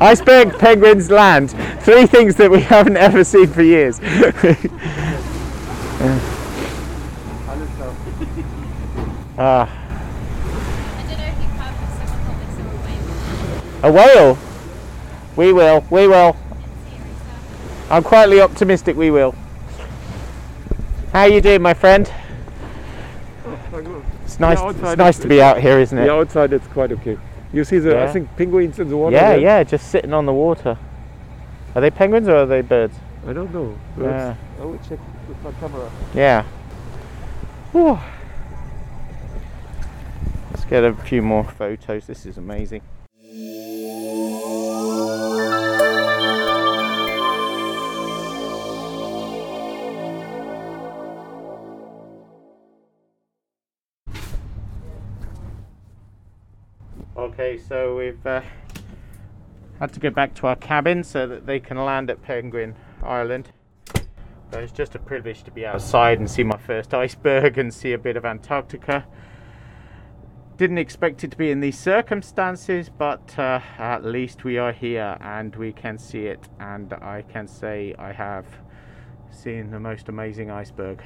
[0.00, 1.50] Iceberg, penguins, land.
[1.80, 4.00] Three things that we haven't ever seen for years.
[4.00, 4.18] Alles
[9.38, 14.38] ah, I don't know if you purposely thought this all away with a whale.
[15.36, 15.84] We will.
[15.90, 16.36] We will.
[17.90, 18.96] I'm quietly optimistic.
[18.96, 19.34] We will.
[21.12, 22.08] How you doing, my friend?
[24.24, 24.60] It's nice.
[24.60, 26.06] It's nice to be out here, isn't it?
[26.06, 27.18] Yeah, outside it's quite okay.
[27.52, 28.04] You see the, Yeah.
[28.04, 29.38] I think, penguins in the water yeah, there?
[29.38, 30.76] yeah, just sitting on the water.
[31.74, 32.94] Are they penguins or are they birds?
[33.26, 33.76] I don't know.
[33.98, 34.34] Yeah.
[34.60, 35.90] I will check with my camera.
[36.14, 36.44] Yeah.
[37.72, 37.98] Whew.
[40.50, 42.06] Let's get a few more photos.
[42.06, 42.82] This is amazing.
[57.18, 58.42] Okay, so we've uh,
[59.80, 63.50] had to go back to our cabin so that they can land at Penguin Island.
[64.52, 67.92] But it's just a privilege to be outside and see my first iceberg and see
[67.92, 69.04] a bit of Antarctica.
[70.58, 75.16] Didn't expect it to be in these circumstances, but uh, at least we are here
[75.20, 76.48] and we can see it.
[76.60, 78.46] And I can say I have
[79.32, 81.02] seen the most amazing iceberg.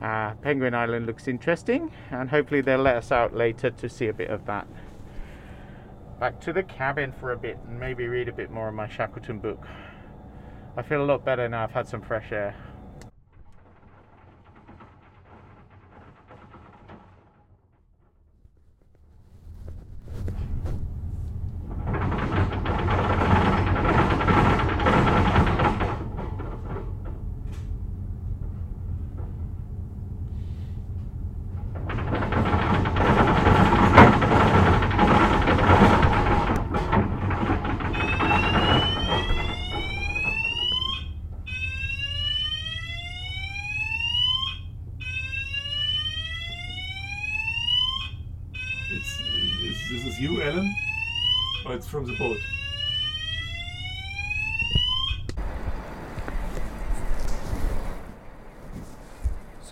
[0.00, 4.12] Uh, Penguin Island looks interesting, and hopefully they'll let us out later to see a
[4.12, 4.66] bit of that.
[6.18, 8.88] Back to the cabin for a bit and maybe read a bit more of my
[8.88, 9.66] Shackleton book.
[10.76, 12.54] I feel a lot better now I've had some fresh air.
[48.94, 50.70] It's, is this is you, Alan?
[51.64, 52.36] Or it's from the boat?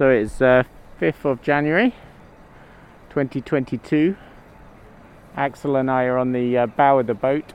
[0.00, 0.62] So it's uh,
[0.98, 1.94] 5th of January
[3.10, 4.16] 2022.
[5.36, 7.52] Axel and I are on the uh, bow of the boat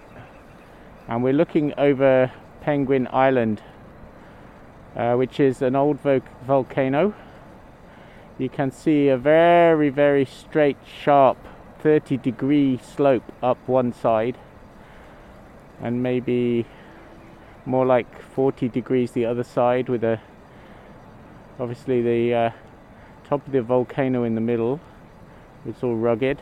[1.07, 2.31] and we're looking over
[2.61, 3.63] Penguin Island,
[4.95, 7.15] uh, which is an old vo- volcano.
[8.37, 11.39] You can see a very, very straight, sharp
[11.79, 14.37] 30 degree slope up one side
[15.81, 16.67] and maybe
[17.65, 20.21] more like 40 degrees the other side with a
[21.59, 22.51] obviously the uh,
[23.23, 24.79] top of the volcano in the middle
[25.67, 26.39] it's all rugged.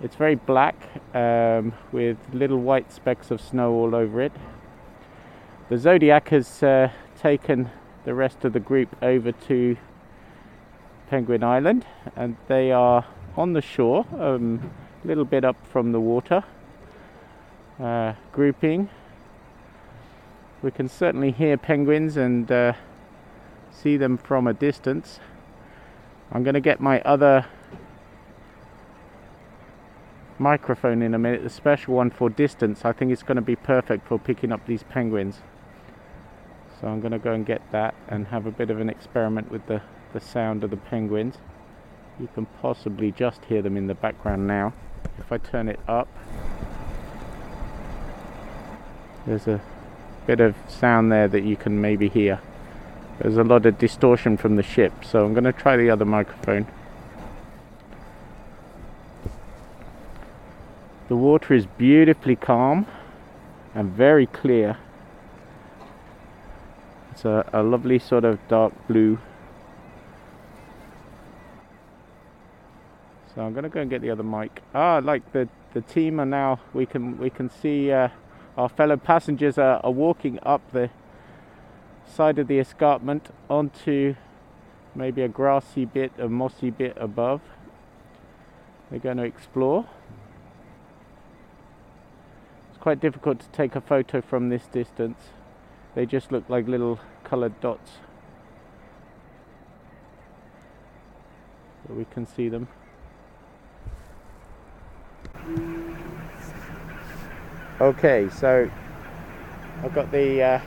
[0.00, 0.76] It's very black
[1.14, 4.32] um, with little white specks of snow all over it.
[5.68, 7.68] The zodiac has uh, taken
[8.04, 9.76] the rest of the group over to
[11.10, 13.04] penguin island and they are
[13.36, 14.70] on the shore um,
[15.02, 16.44] a little bit up from the water
[17.80, 18.88] uh, grouping.
[20.62, 22.74] We can certainly hear penguins and uh,
[23.76, 25.20] see them from a distance.
[26.32, 27.46] I'm going to get my other
[30.38, 32.84] microphone in a minute, the special one for distance.
[32.84, 35.40] I think it's going to be perfect for picking up these penguins.
[36.80, 39.50] So I'm going to go and get that and have a bit of an experiment
[39.50, 39.80] with the,
[40.12, 41.36] the sound of the penguins.
[42.20, 44.72] You can possibly just hear them in the background now.
[45.18, 46.08] If I turn it up,
[49.26, 49.60] there's a
[50.26, 52.40] bit of sound there that you can maybe hear.
[53.18, 56.04] There's a lot of distortion from the ship, so I'm going to try the other
[56.04, 56.66] microphone.
[61.08, 62.86] The water is beautifully calm
[63.74, 64.76] and very clear.
[67.12, 69.18] It's a, a lovely sort of dark blue.
[73.34, 74.62] So I'm going to go and get the other mic.
[74.74, 76.58] Ah, like the the team are now.
[76.72, 78.08] We can we can see uh,
[78.56, 80.90] our fellow passengers are, are walking up the
[82.06, 84.14] side of the escarpment onto
[84.94, 87.40] maybe a grassy bit, a mossy bit above.
[88.90, 89.86] They're going to explore.
[92.70, 95.18] It's quite difficult to take a photo from this distance.
[95.94, 97.92] They just look like little coloured dots.
[101.86, 102.68] But we can see them.
[107.80, 108.70] Okay, so
[109.82, 110.60] I've got the uh,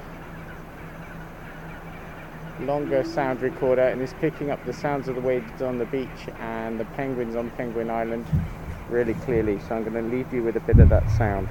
[2.62, 6.28] longer sound recorder and it's picking up the sounds of the waves on the beach
[6.40, 8.26] and the penguins on Penguin Island
[8.90, 9.60] really clearly.
[9.60, 11.48] So I'm going to leave you with a bit of that sound.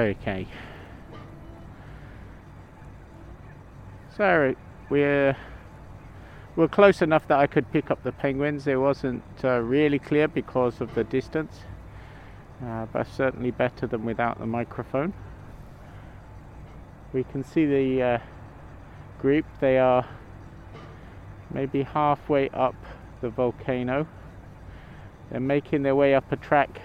[0.00, 0.46] Okay.
[4.16, 4.54] So
[4.88, 5.36] we're
[6.56, 8.66] We're close enough that I could pick up the penguins.
[8.66, 11.60] It wasn't uh, really clear because of the distance,
[12.64, 15.14] uh, but certainly better than without the microphone.
[17.12, 18.18] We can see the uh,
[19.20, 19.46] group.
[19.60, 20.06] They are
[21.52, 22.74] maybe halfway up
[23.20, 24.06] the volcano.
[25.30, 26.80] They're making their way up a track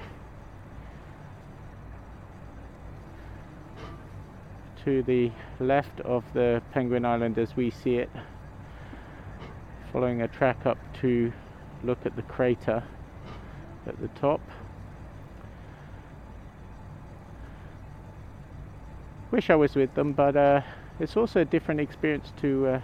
[4.86, 8.10] to the left of the Penguin Island as we see it,
[9.92, 11.34] following a track up to
[11.84, 12.84] look at the crater
[13.88, 14.42] at the top.
[19.32, 20.62] Wish I was with them, but uh,
[21.00, 22.82] it's also a different experience to uh,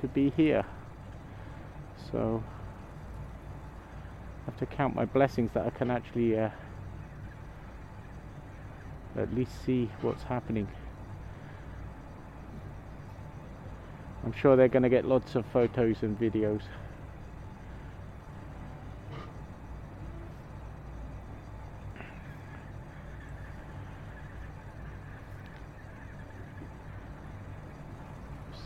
[0.00, 0.64] to be here.
[2.12, 2.42] So
[4.42, 6.50] I have to count my blessings that I can actually uh,
[9.16, 10.68] at least see what's happening.
[14.24, 16.62] I'm sure they're going to get lots of photos and videos.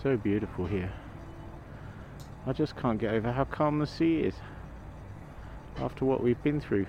[0.02, 0.92] So beautiful here.
[2.44, 4.34] I just can't get over how calm the sea is
[5.76, 6.86] after what we've been through.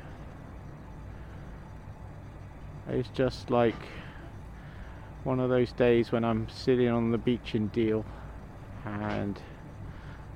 [2.90, 3.76] It's just like
[5.24, 8.04] one of those days when I'm sitting on the beach in Deal
[8.86, 9.40] and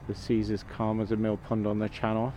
[0.07, 2.33] the sea's as calm as a mill pond on the channel.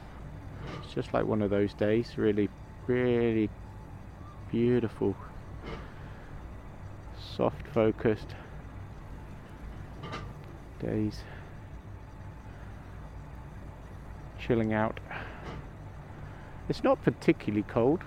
[0.83, 2.49] It's just like one of those days, really,
[2.87, 3.49] really
[4.51, 5.17] beautiful,
[7.37, 8.35] soft focused
[10.81, 11.23] days.
[14.39, 14.99] Chilling out.
[16.69, 18.03] It's not particularly cold.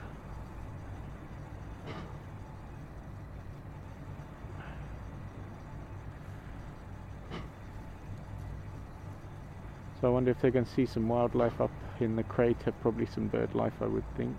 [10.04, 13.06] So I wonder if they're going to see some wildlife up in the crater, probably
[13.06, 14.36] some bird life I would think.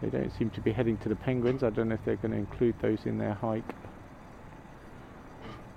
[0.00, 2.30] They don't seem to be heading to the penguins, I don't know if they're going
[2.30, 3.68] to include those in their hike.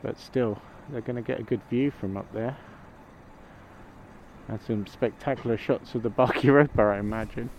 [0.03, 2.55] But still, they're going to get a good view from up there.
[4.49, 7.49] And some spectacular shots of the Bark Europa, I imagine.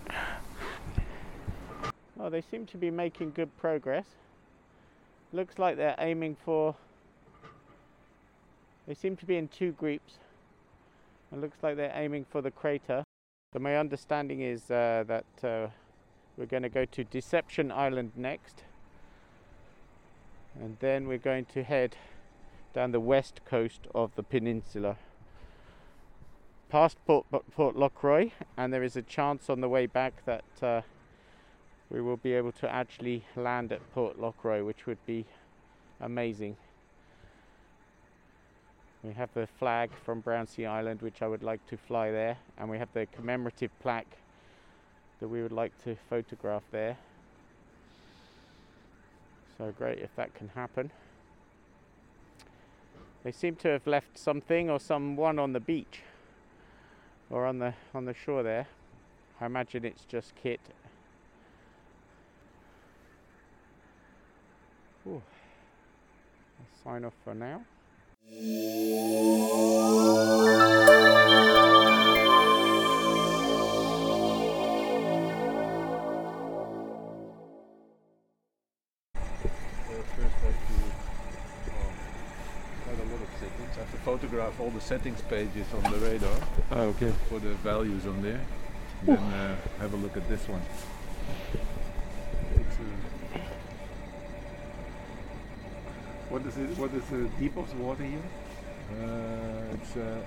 [2.20, 4.06] Oh, they seem to be making good progress.
[5.32, 6.76] Looks like they're aiming for.
[8.86, 10.18] They seem to be in two groups.
[11.32, 13.04] It looks like they're aiming for the crater.
[13.52, 15.68] So my understanding is uh, that uh,
[16.36, 18.64] we're going to go to Deception Island next.
[20.60, 21.96] And then we're going to head
[22.74, 24.96] down the west coast of the peninsula.
[26.68, 30.82] Past Port, Port Lockroy, and there is a chance on the way back that uh,
[31.90, 35.24] we will be able to actually land at Port Lockroy, which would be
[36.00, 36.56] amazing.
[39.02, 42.70] We have the flag from Brownsea Island, which I would like to fly there, and
[42.70, 44.18] we have the commemorative plaque
[45.18, 46.96] that we would like to photograph there.
[49.58, 50.92] So great if that can happen.
[53.24, 56.00] They seem to have left something or someone on the beach
[57.30, 58.66] or on the on the shore there.
[59.40, 60.60] I imagine it's just kit.
[65.06, 65.22] Ooh.
[66.58, 67.62] I'll sign off for now.
[82.74, 86.36] I have to photograph all the settings pages on the radar
[86.72, 87.12] Oh, okay.
[87.28, 88.40] for the values on there.
[89.04, 90.60] Then uh, have a look at this one.
[96.32, 96.78] What is it?
[96.78, 98.22] What is the deep of the water here?
[98.90, 100.18] Uh, it's uh,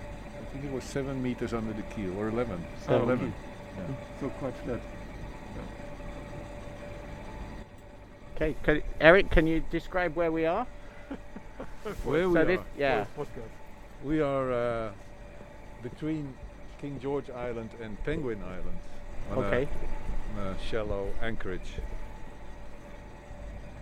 [0.42, 2.64] I think it was seven meters under the keel or eleven.
[2.86, 3.02] Seven.
[3.02, 3.34] Eleven.
[3.78, 3.96] Yeah.
[4.20, 4.82] So quite flat.
[8.36, 10.68] Okay, can, Eric, can you describe where we are?
[12.04, 12.46] Where we so are?
[12.46, 13.06] this, yeah.
[14.04, 14.92] We are uh,
[15.82, 16.34] between
[16.82, 18.80] King George Island and Penguin Island.
[19.32, 19.68] on a- Okay.
[20.38, 21.72] on a shallow anchorage.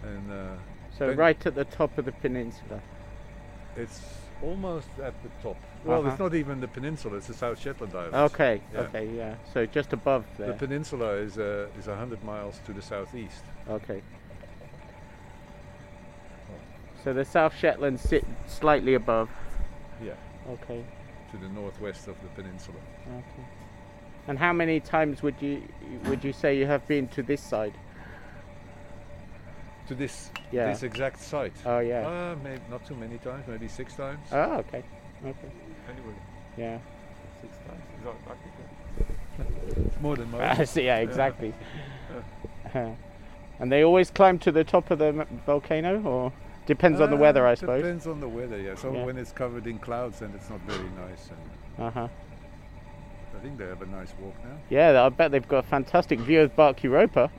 [0.03, 0.55] And uh,
[0.97, 2.79] So right at the top of the peninsula.
[3.75, 4.01] it's
[4.43, 5.57] almost at the top.
[5.85, 6.09] Well, Uh-huh.
[6.09, 8.33] it's not even the peninsula; it's the South Shetland Islands.
[8.33, 8.61] Okay.
[8.73, 8.79] Yeah.
[8.81, 9.07] Okay.
[9.07, 9.35] Yeah.
[9.53, 13.43] So just above The peninsula is uh, is hundred miles to the southeast.
[13.69, 14.01] Okay.
[17.03, 19.29] So the South Shetlands sit slightly above.
[20.01, 20.13] Yeah,
[20.49, 20.83] Okay.
[21.31, 22.77] to the northwest of the peninsula.
[23.07, 23.45] Okay.
[24.27, 25.63] And how many times would you
[26.05, 27.73] would you say you have been to this side?
[29.87, 30.67] To this Yeah.
[30.69, 31.53] this exact site.
[31.65, 32.07] Oh yeah.
[32.07, 34.27] Uh, maybe not too many times, maybe six times.
[34.31, 34.83] Oh okay.
[35.25, 35.51] Okay.
[35.89, 36.15] Anyway,
[36.57, 36.77] Yeah.
[37.41, 37.83] six times.
[38.05, 39.87] Not Arctic.
[39.87, 40.75] It's more than most.
[40.89, 41.53] yeah, exactly.
[43.59, 46.33] and they always climb to the top of the m- volcano, or
[46.65, 47.81] depends on the weather, I suppose.
[47.81, 48.75] Depends on the weather, yeah.
[48.75, 49.05] So Yeah.
[49.05, 51.29] when it's covered in clouds, then it's not very nice.
[51.77, 52.07] And Uh huh.
[53.35, 54.57] I think they have a nice walk now.
[54.69, 57.29] Yeah, I bet they've got a fantastic view of Bark Europa.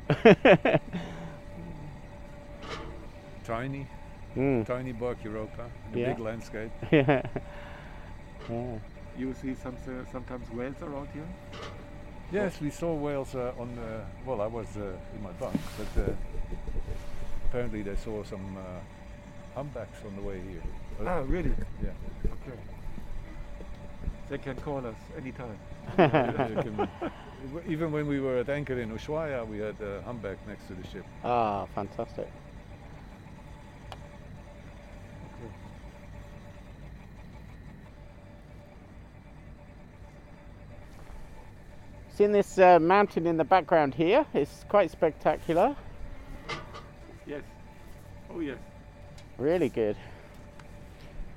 [3.45, 3.87] Tiny,
[4.37, 4.65] mm.
[4.67, 6.13] tiny Bark Europa, in a Yeah.
[6.13, 6.71] big landscape.
[6.91, 7.23] yeah.
[8.49, 8.79] Yeah.
[9.19, 9.77] You see some
[10.11, 11.29] sometimes whales around here.
[12.33, 14.03] Yes, we saw whales uh, on the.
[14.27, 16.11] Well, I was uh, in my bunk, but uh,
[17.49, 18.61] apparently they saw some uh,
[19.55, 20.63] humpbacks on the way here.
[21.01, 21.53] Uh, Ah, really?
[21.83, 21.91] Yeah.
[22.25, 22.59] Okay.
[24.31, 25.59] They can call us anytime.
[27.45, 30.75] You even when we were at anchor in Ushuaia, we had a humpback next to
[30.75, 31.05] the ship.
[31.23, 32.27] Ah, fantastic.
[42.15, 44.25] Seen this uh, mountain in the background here?
[44.35, 45.75] It's quite spectacular.
[47.27, 47.43] Yes.
[48.31, 48.59] Oh yes.
[49.37, 49.97] Really good.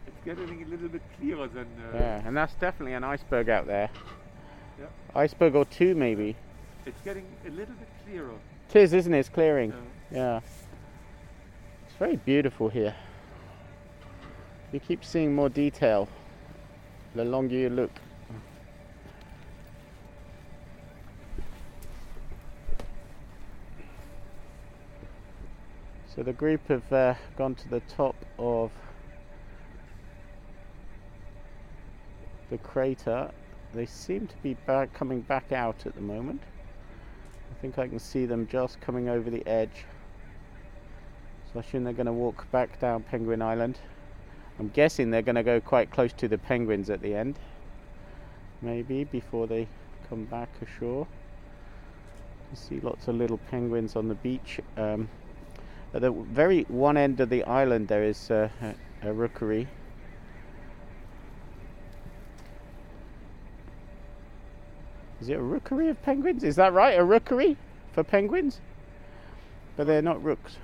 [0.05, 1.65] It's getting a little bit clearer than.
[1.93, 3.89] Uh, Yeah, and that's definitely an iceberg out there.
[4.79, 4.85] Yeah.
[5.15, 6.35] Iceberg or two, maybe.
[6.85, 8.33] It's getting a little bit clearer.
[8.69, 9.19] It is, isn't it?
[9.19, 9.71] It's clearing.
[9.71, 9.75] Uh,
[10.11, 10.39] Yeah.
[11.87, 12.93] It's very beautiful here.
[14.71, 16.07] You keep seeing more detail
[17.15, 17.91] the longer you look.
[26.17, 28.71] So the group have uh, gone to the top of
[32.49, 33.29] the crater.
[33.75, 36.41] They seem to be back, coming back out at the moment.
[37.51, 39.85] I think I can see them just coming over the edge.
[41.53, 43.77] So I assume they're going to walk back down Penguin Island.
[44.57, 47.37] I'm guessing they're going to go quite close to the penguins at the end.
[48.63, 49.67] Maybe before they
[50.09, 51.05] come back ashore.
[52.49, 54.59] You see lots of little penguins on the beach.
[54.77, 55.09] Um,
[55.97, 58.49] at the very one end of the island there is uh,
[59.01, 59.67] a, a rookery.
[65.19, 66.43] Is it a rookery of penguins?
[66.43, 66.99] Is that right?
[66.99, 67.57] A rookery
[67.93, 68.61] for penguins?
[69.75, 70.57] But they're not rooks.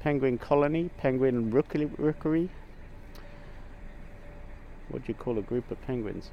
[0.00, 1.86] Penguin colony, penguin rookery.
[1.96, 2.50] rookery.
[4.88, 6.32] What do you call a group of penguins?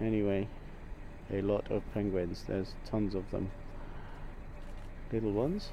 [0.00, 0.48] Anyway,
[1.32, 2.44] a lot of penguins.
[2.46, 3.50] There's tons of them.
[5.12, 5.70] Little ones.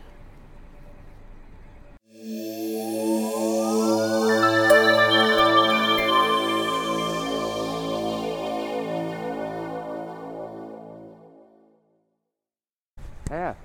[13.29, 13.55] Yeah.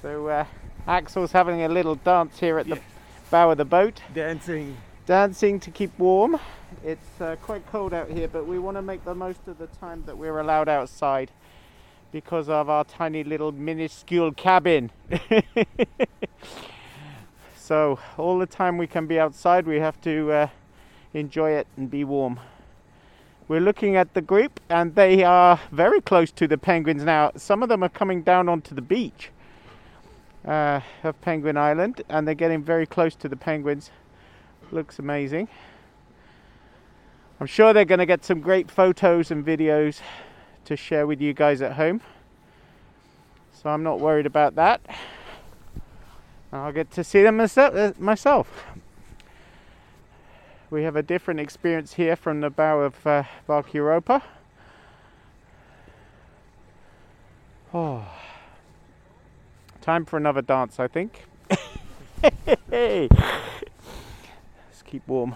[0.00, 0.44] So uh,
[0.86, 2.80] Axel's having a little dance here at the
[3.30, 4.76] bow of the boat, dancing.
[5.06, 6.38] dancing to keep warm.
[6.84, 9.68] It's uh, quite cold out here, but we want to make the most of the
[9.68, 11.30] time that we're allowed outside
[12.10, 14.90] because of our tiny little minuscule cabin.
[17.56, 20.48] so all the time we can be outside, we have to uh,
[21.14, 22.40] enjoy it and be warm.
[23.46, 27.30] We're looking at the group, and they are very close to the penguins now.
[27.36, 29.30] Some of them are coming down onto the beach
[30.44, 33.92] uh, of Penguin Island, and they're getting very close to the penguins.
[34.72, 35.46] Looks amazing.
[37.42, 39.98] I'm sure they're going to get some great photos and videos
[40.64, 42.00] to share with you guys at home.
[43.52, 44.80] So I'm not worried about that.
[46.52, 48.64] I'll get to see them uh, myself.
[50.70, 53.24] We have a different experience here from the bow of uh,
[53.72, 54.22] Europa.
[57.74, 58.04] Oh,
[59.80, 61.24] time for another dance, I think.
[62.22, 63.10] Let's
[64.84, 65.34] keep warm.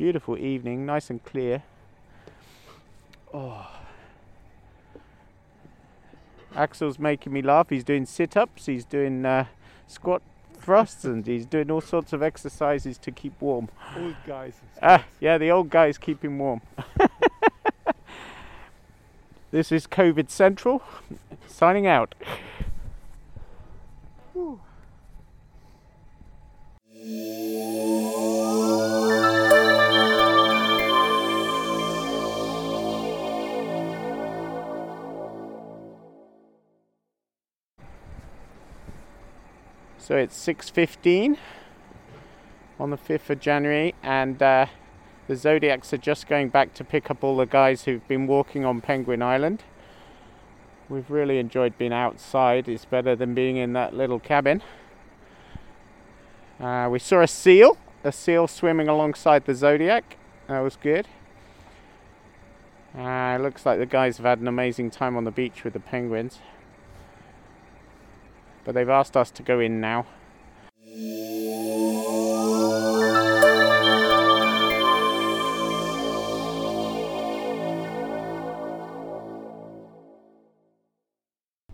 [0.00, 1.62] Beautiful evening, nice and clear.
[3.34, 3.70] Oh.
[6.56, 7.68] Axel's making me laugh.
[7.68, 9.44] He's doing sit ups, he's doing uh,
[9.86, 10.22] squat
[10.54, 13.68] thrusts, and he's doing all sorts of exercises to keep warm.
[13.94, 14.54] Old guys.
[14.82, 16.62] Ah, yeah, the old guy's keeping warm.
[19.50, 20.82] this is COVID Central,
[21.46, 22.14] signing out.
[24.32, 24.60] Whew.
[40.00, 41.36] So it's 6:15
[42.80, 44.66] on the 5th of January, and uh,
[45.28, 48.64] the Zodiacs are just going back to pick up all the guys who've been walking
[48.64, 49.62] on Penguin Island.
[50.88, 52.66] We've really enjoyed being outside.
[52.66, 54.62] It's better than being in that little cabin.
[56.58, 60.16] Uh, we saw a seal, a seal swimming alongside the Zodiac.
[60.48, 61.06] That was good.
[62.98, 65.74] Uh, it looks like the guys have had an amazing time on the beach with
[65.74, 66.38] the penguins.
[68.70, 70.06] But they've asked us to go in now.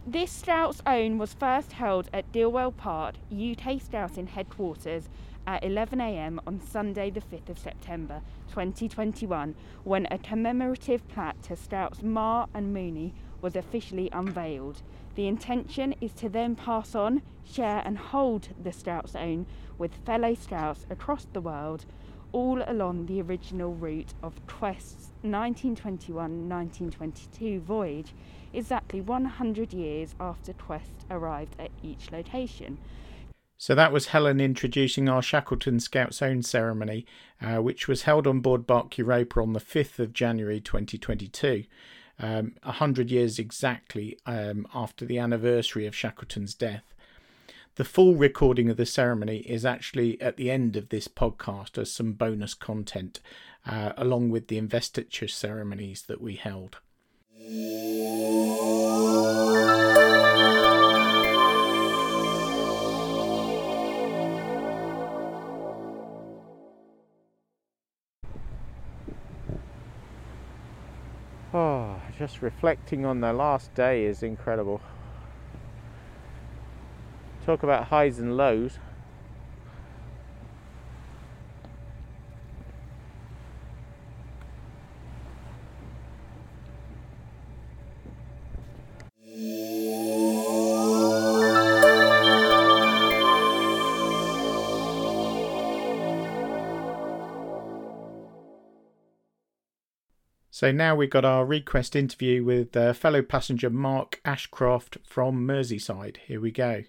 [0.07, 5.11] This Scouts' Own was first held at Gilwell Park, UK Scouting headquarters
[5.47, 12.03] at 11am on Sunday, the 5th of September 2021, when a commemorative plaque to Scouts,
[12.03, 14.81] Marr and Mooney was officially unveiled.
[15.17, 19.47] The intention is to then pass on, share, and hold the Scouts' Own
[19.79, 21.87] with fellow Scouts across the world,
[22.33, 28.13] all along the original route of Quest's 1921 1922 voyage,
[28.53, 32.77] exactly 100 years after Quest arrived at each location.
[33.57, 37.07] So that was Helen introducing our Shackleton Scouts Own ceremony,
[37.41, 41.65] uh, which was held on board Bark Europa on the 5th of January 2022,
[42.19, 46.95] um, 100 years exactly um, after the anniversary of Shackleton's death.
[47.77, 51.93] The full recording of the ceremony is actually at the end of this podcast as
[51.93, 53.21] some bonus content,
[53.67, 56.79] uh, along with the investiture ceremonies that we held.
[72.27, 74.81] Just reflecting on the last day is incredible.
[77.45, 78.81] Talk about highs and lows.
[100.67, 106.17] So now we've got our request interview with uh, fellow passenger Mark Ashcroft from Merseyside.
[106.27, 106.83] Here we go.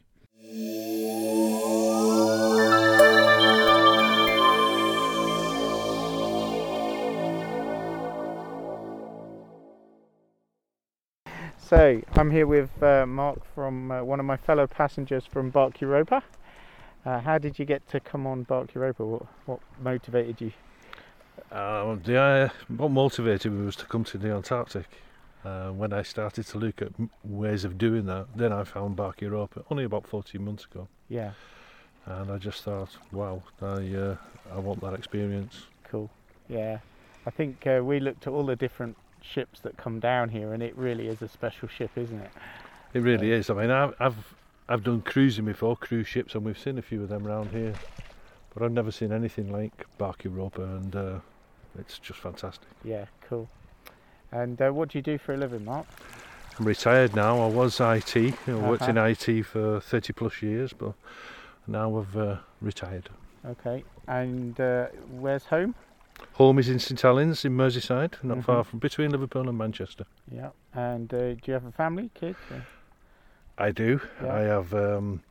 [11.60, 15.80] So I'm here with uh, Mark from uh, one of my fellow passengers from Bark
[15.82, 16.24] Europa.
[17.06, 19.06] Uh, how did you get to come on Bark Europa?
[19.06, 20.52] What, what motivated you?
[21.52, 24.88] Uh, the, uh, what motivated me was to come to the Antarctic.
[25.46, 26.90] Uh, when I started to look at
[27.24, 31.32] ways of doing that, then I found Bark Europa only about 14 months ago, Yeah,
[32.06, 34.16] and I just thought, wow, I uh,
[34.54, 35.64] I want that experience.
[35.90, 36.10] cool.
[36.50, 36.80] Yeah,
[37.26, 40.62] I think uh, we looked at all the different ships that come down here, and
[40.62, 42.32] it really is a special ship, isn't it?
[42.94, 43.50] It really is.
[43.50, 44.36] I mean, I've, I've
[44.68, 47.74] I've done cruising before, cruise ships, and we've seen a few of them around here,
[48.54, 51.20] but I've never seen anything like Bark Europa, and uh,
[51.80, 52.68] it's just fantastic.
[52.84, 53.48] Yeah, cool.
[54.32, 55.86] And uh, what do you do for a living, Mark?
[56.60, 57.40] I'm retired now.
[57.42, 58.16] I was IT.
[58.48, 59.14] I worked in Uh-huh.
[59.30, 60.94] IT for 30 plus years, but
[61.68, 63.10] now I've uh, retired.
[63.46, 63.84] Okay.
[64.08, 65.76] And uh, where's home?
[66.34, 68.44] Home is in St Helens in Merseyside, not Mhm.
[68.44, 70.06] far from between Liverpool and Manchester.
[70.32, 70.50] Yeah.
[70.74, 72.40] And uh, do you have a family, kids?
[72.52, 72.66] or-
[73.60, 74.02] I do.
[74.24, 74.36] Yeah.
[74.36, 75.22] I have um,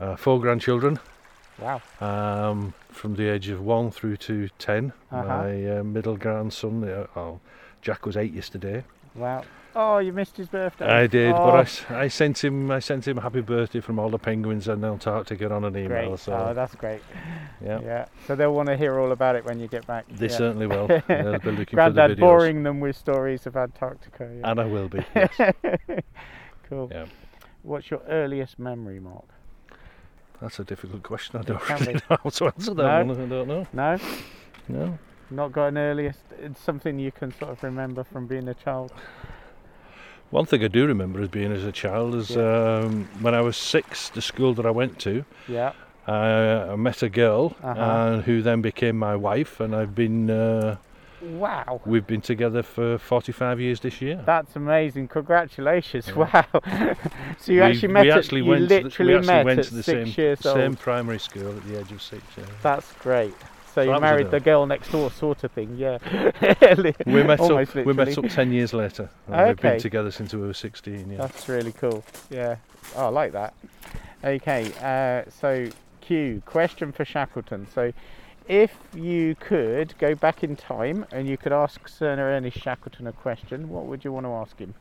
[0.00, 0.98] uh, four grandchildren
[1.58, 1.80] Wow.
[2.00, 5.24] um, from the age of one through to 10 Uh-huh.
[5.26, 7.40] My uh, middle grandson, uh, oh,
[7.82, 8.84] Jack was eight yesterday.
[9.14, 9.44] Wow.
[9.74, 10.84] Oh, you missed his birthday.
[10.86, 13.80] I did, oh, but I s- I, sent him I sent him a happy birthday
[13.80, 16.08] from all the penguins in Antarctica on an email.
[16.08, 16.18] great.
[16.18, 17.00] So Oh, that's great.
[17.64, 18.04] yeah, Yeah.
[18.26, 20.04] So they'll want to hear all about it when you get back.
[20.08, 20.36] they yeah.
[20.36, 20.86] certainly will.
[21.08, 22.18] They'll be looking for the videos.
[22.20, 24.30] boring them with stories of Antarctica.
[24.38, 24.50] Yeah.
[24.50, 25.04] And I will be.
[25.16, 25.38] yes.
[26.68, 26.88] cool.
[26.92, 27.06] Yeah.
[27.62, 29.24] What's your earliest memory, Mark?
[30.42, 31.38] That's a difficult question.
[31.38, 33.14] I don't really know how to answer that No?
[33.14, 33.20] one.
[33.22, 33.66] I don't know.
[33.72, 33.98] No,
[34.68, 34.98] No.
[35.30, 36.18] not got an earliest.
[36.40, 38.92] It's something you can sort of remember from being a child.
[40.30, 43.56] One thing I do remember as being as a child is um, when I was
[43.56, 45.72] six, the school that I went to, Yeah.
[46.08, 47.80] I, I met a girl Uh-huh.
[47.80, 50.76] uh, who then became my wife, and I've been uh,
[51.22, 51.80] Wow.
[51.86, 54.22] we've been together for 45 years this year.
[54.26, 55.08] That's amazing.
[55.08, 56.08] Congratulations.
[56.08, 56.14] Yeah.
[56.14, 56.46] Wow.
[57.38, 59.58] so you We- actually met we at, actually you went to the- literally met went
[59.60, 60.56] at to the six same, years old.
[60.56, 62.22] same primary school at the age of six.
[62.36, 62.44] Yeah.
[62.62, 63.34] That's great.
[63.74, 65.96] So you married the girl next door sort of thing, yeah.
[67.06, 67.86] We met Almost up.
[67.86, 69.08] We met up ten years later.
[69.28, 69.70] and We've Okay.
[69.70, 71.10] been together since we were 16.
[71.10, 71.16] Yeah.
[71.16, 72.04] That's really cool.
[72.28, 72.56] Yeah.
[72.96, 73.54] Oh, I like that.
[74.24, 75.68] Okay, uh, so
[76.02, 77.66] Q, question for Shackleton.
[77.74, 77.92] So
[78.48, 83.12] if you could go back in time and you could ask Sir Ernest Shackleton a
[83.12, 84.74] question, what would you want to ask him?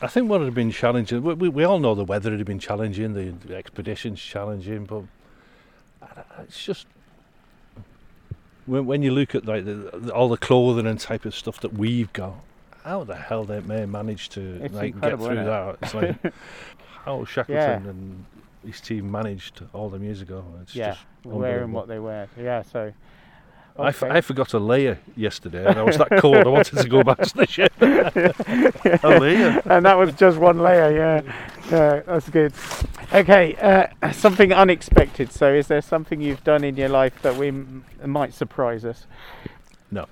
[0.00, 2.58] I think what had been challenging, we, we, we all know the weather had been
[2.58, 5.04] challenging, the, the expedition's challenging, but
[6.40, 6.86] it's just
[8.66, 11.60] when, when you look at like the, the, all the clothing and type of stuff
[11.60, 12.34] that we've got,
[12.84, 15.76] how the hell they may manage to It's like get through isn't that?
[15.82, 16.16] It's like
[17.04, 17.90] how Shackleton Yeah.
[17.90, 18.26] and
[18.66, 20.44] his team managed all them years ago.
[20.62, 22.28] It's yeah, just wearing what they wear.
[22.38, 22.92] Yeah, so.
[23.76, 24.14] I, f- okay.
[24.18, 26.36] I forgot a layer yesterday, and I was that cold.
[26.36, 27.72] I wanted to go back to the ship.
[27.80, 29.60] a layer.
[29.64, 30.92] and that was just one layer.
[30.94, 31.34] Yeah,
[31.72, 32.52] yeah, that's good.
[33.12, 35.32] Okay, uh, something unexpected.
[35.32, 39.06] So, is there something you've done in your life that we m- might surprise us?
[39.90, 40.06] No.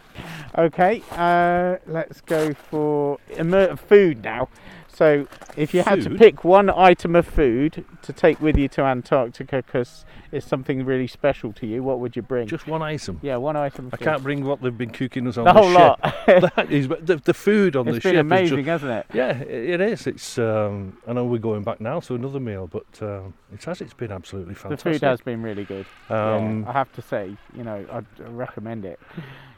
[0.59, 4.49] Okay, uh, let's go for emer- food now.
[4.95, 5.27] So,
[5.57, 6.19] if you had to Food?
[6.19, 11.07] pick one item of food to take with you to Antarctica because it's something really
[11.07, 12.47] special to you, what would you bring?
[12.47, 13.19] Just one item.
[13.23, 13.87] yeah, one item.
[13.87, 14.05] Of I food.
[14.05, 15.79] can't bring what they've been cooking us on the the, whole ship.
[15.79, 16.01] lot.
[16.57, 18.93] that is, but the, the food on it's the been ship amazing, is just, hasn't
[18.93, 19.07] it?
[19.15, 20.07] yeah, it, it is.
[20.07, 23.81] It's um, I know we're going back now to another meal, but um, it has.
[23.81, 24.93] It's been absolutely fantastic.
[24.93, 25.01] The fantastic.
[25.01, 25.87] food has been really good.
[26.11, 29.01] Um, yeah, I have to say, you know, I'd recommend it.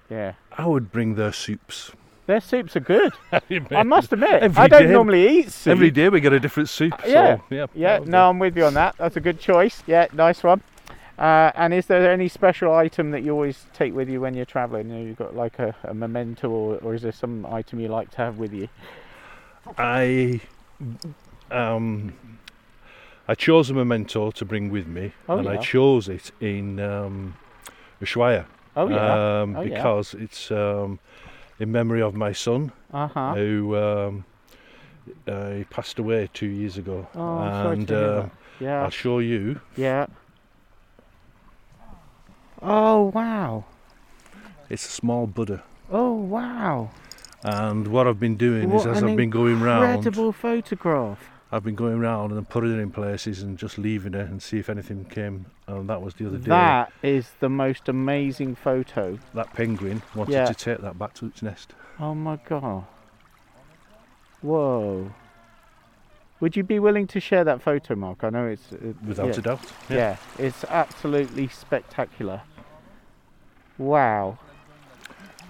[0.09, 1.91] Yeah, I would bring their soups.
[2.27, 3.12] Their soups are good.
[3.70, 5.72] I must admit, Every I don't day- normally eat soup.
[5.72, 6.95] Every day we get a different soup.
[7.07, 7.66] Yeah, So, yeah.
[7.75, 8.97] Yeah, no, I'm with you on that.
[8.99, 9.83] That's a good choice.
[9.87, 10.62] Yeah, nice one.
[11.18, 14.45] Uh, and is there any special item that you always take with you when you're
[14.45, 14.89] travelling?
[14.91, 17.87] You know, you've got like a, a memento, or, or is there some item you
[17.89, 18.68] like to have with you?
[19.79, 20.41] I
[21.51, 22.14] um,
[23.29, 27.37] I chose a memento to bring with me, Oh, and I chose it in um,
[28.03, 28.47] Ushuaia.
[28.77, 29.41] Oh yeah.
[29.43, 29.77] um, Oh, yeah.
[29.77, 30.99] because it's um,
[31.59, 33.35] in memory of my son Uh huh.
[33.35, 34.25] who um,
[35.29, 37.39] uh, he passed away two years ago, Oh,
[37.71, 38.27] and uh.
[38.61, 38.85] Yeah.
[38.85, 39.61] I'll show you.
[39.77, 40.07] Yeah.
[42.63, 43.65] Oh wow.
[44.71, 46.91] It's a small Buddha, Oh wow.
[47.43, 51.19] and what I've been doing What is as I've been going round, Incredible photograph.
[51.55, 54.59] I've been going around and putting it in places and just leaving it and see
[54.59, 55.47] if anything came.
[55.69, 56.49] And that was the other day.
[56.51, 59.21] That is the most amazing photo.
[59.35, 60.47] That penguin wanted Yeah.
[60.47, 61.73] to take that back to its nest.
[62.01, 62.87] Oh my god.
[64.43, 65.13] Whoa.
[66.41, 68.25] Would you be willing to share that photo, Mark?
[68.25, 69.39] I know it's uh, Without yeah.
[69.39, 69.61] a doubt.
[69.89, 70.17] Yeah.
[70.39, 72.43] it's absolutely spectacular.
[73.79, 74.39] Wow.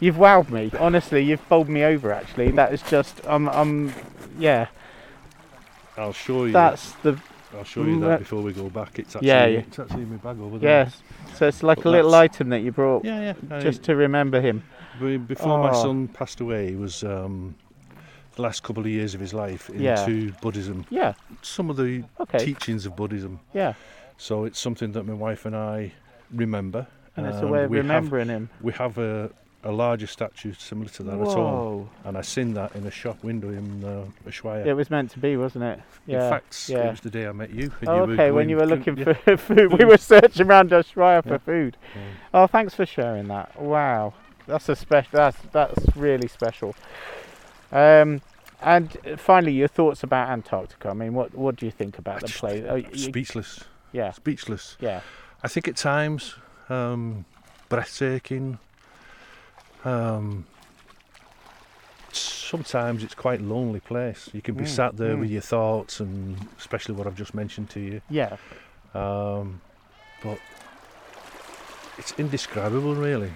[0.01, 0.71] You've wowed me.
[0.79, 2.13] Honestly, you've bowled me over.
[2.13, 3.25] Actually, that is just.
[3.27, 3.49] Um.
[3.49, 3.95] Um.
[4.39, 4.67] Yeah.
[5.97, 6.53] I'll show you.
[6.53, 7.19] That's the.
[7.57, 8.99] I'll show you that before we go back.
[8.99, 9.59] It's actually, Yeah, yeah.
[9.61, 10.85] it's actually in my bag over there.
[10.87, 11.01] Yes.
[11.37, 13.61] So it's like But a little item that you brought Yeah, yeah.
[13.61, 14.65] Just to remember him.
[15.01, 15.83] Be- Before my Oh.
[15.83, 17.55] son passed away, he was um,
[18.35, 20.01] the last couple of years of his life Yeah.
[20.05, 20.85] into Buddhism.
[20.91, 21.13] Yeah.
[21.43, 22.39] Some of the Okay.
[22.45, 23.39] teachings of Buddhism.
[23.53, 23.75] Yeah.
[24.19, 25.93] So it's something that my wife and I
[26.33, 26.89] remember.
[27.17, 28.49] And it's a way of we have- remembering him.
[28.61, 29.31] We have a,
[29.65, 31.89] a larger statue similar to that at all.
[32.05, 34.67] And I seen that in a shop window in uh, Ushuaia.
[34.67, 35.81] It was meant to be, wasn't it?
[36.07, 36.25] Yeah.
[36.25, 36.89] In fact, yeah.
[36.89, 37.73] it was the day I met you.
[37.81, 39.15] and Oh, you okay, when you were looking yeah.
[39.15, 41.77] for food, we were searching around Ushuaia for food.
[42.35, 43.59] Oh, thanks for sharing that.
[43.61, 44.13] Wow,
[44.47, 45.11] that's a special.
[45.13, 46.75] That's that's really special.
[47.73, 48.21] Um,
[48.61, 50.91] and finally, your thoughts about Antarctica.
[50.91, 52.65] I mean, what what do you think about the place?
[52.69, 53.65] Oh, Speechless.
[53.93, 54.77] yeah, Speechless.
[54.79, 55.01] yeah,
[55.43, 56.35] I think at times
[56.69, 57.25] um,
[57.71, 58.59] breathtaking.
[59.85, 60.47] Um,
[62.13, 64.31] sometimes it's quite a lonely place.
[64.33, 65.21] You can be Mm, sat there mm.
[65.21, 68.01] with your thoughts, and especially what I've just mentioned to you.
[68.09, 68.37] yeah.
[68.95, 69.61] Um,
[70.23, 70.39] but
[71.99, 73.33] it's indescribable, really.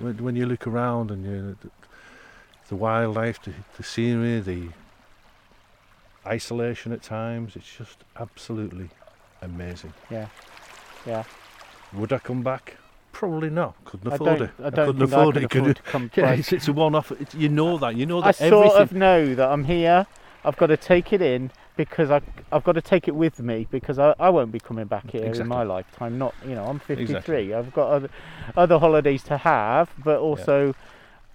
[0.00, 1.70] When, when you look around and you, the,
[2.68, 4.68] the wildlife, the, the scenery, the
[6.26, 8.90] isolation at times, it's just absolutely
[9.40, 9.92] amazing.
[10.10, 10.26] Yeah.
[11.06, 11.22] Yeah.
[11.92, 12.76] Would I come back?
[13.16, 13.74] Probably not.
[13.86, 14.42] Couldn't I afford don't.
[14.42, 14.50] it.
[14.62, 15.42] I don't couldn't think afford I it.
[15.44, 15.74] could could afford you?
[15.74, 16.38] to come Yeah, twice.
[16.40, 17.12] it's, it's a one-off.
[17.12, 17.96] It's, you know that.
[17.96, 18.26] You know that.
[18.26, 20.06] I that sort of know that I'm here.
[20.44, 22.20] I've got to take it in because I
[22.52, 25.32] I've got to take it with me because I, I won't be coming back here
[25.32, 26.18] in my lifetime.
[26.18, 27.02] Not you know I'm 53.
[27.04, 27.54] Exactly.
[27.54, 28.10] I've got other
[28.54, 30.74] other holidays to have, but also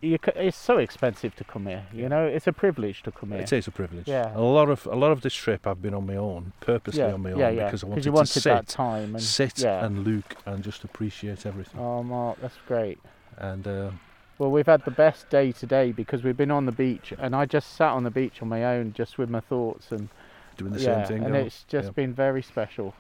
[0.01, 1.85] you it's so expensive to come here.
[1.93, 3.41] You know it's a privilege to come here.
[3.41, 4.07] It is a privilege.
[4.07, 4.35] Yeah.
[4.35, 7.13] A lot of a lot of this trip I've been on my own, purposely yeah,
[7.13, 7.65] on my own, yeah, yeah.
[7.65, 11.45] because I wanted, you wanted to sit, time and sit and look and just appreciate
[11.45, 11.79] everything.
[11.79, 12.99] Oh, Mark, that's great.
[13.37, 13.91] And uh,
[14.37, 17.45] Well, we've had the best day today because we've been on the beach, and I
[17.45, 20.09] just sat on the beach on my own, just with my thoughts and
[20.57, 21.23] doing the same thing.
[21.23, 22.93] and oh, it's just been very special.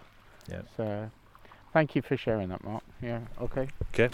[0.49, 0.61] Yeah.
[0.77, 1.09] So,
[1.73, 2.83] thank you for sharing that, Mark.
[3.01, 3.21] Yeah.
[3.41, 3.67] Okay.
[3.93, 4.09] Okay.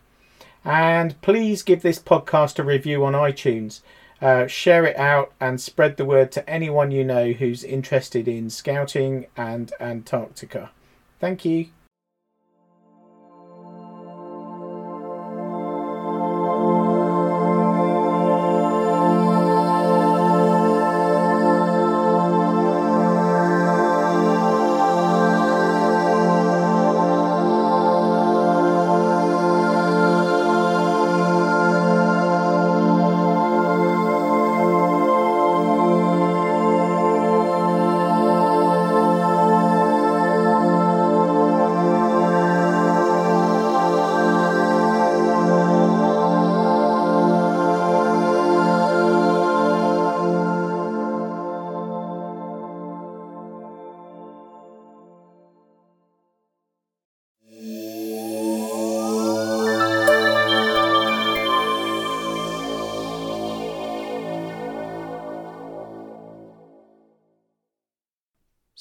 [0.63, 3.81] And please give this podcast a review on iTunes.
[4.21, 8.49] Uh, share it out and spread the word to anyone you know who's interested in
[8.49, 10.71] scouting and Antarctica.
[11.19, 11.67] Thank you.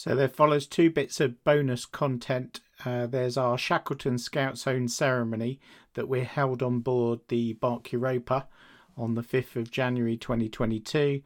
[0.07, 2.61] So there follows two bits of bonus content.
[2.85, 5.59] Uh, there's our Shackleton Scouts Own ceremony
[5.95, 8.47] that we held on board the Bark Europa
[8.97, 11.23] on the 5th of January 2022.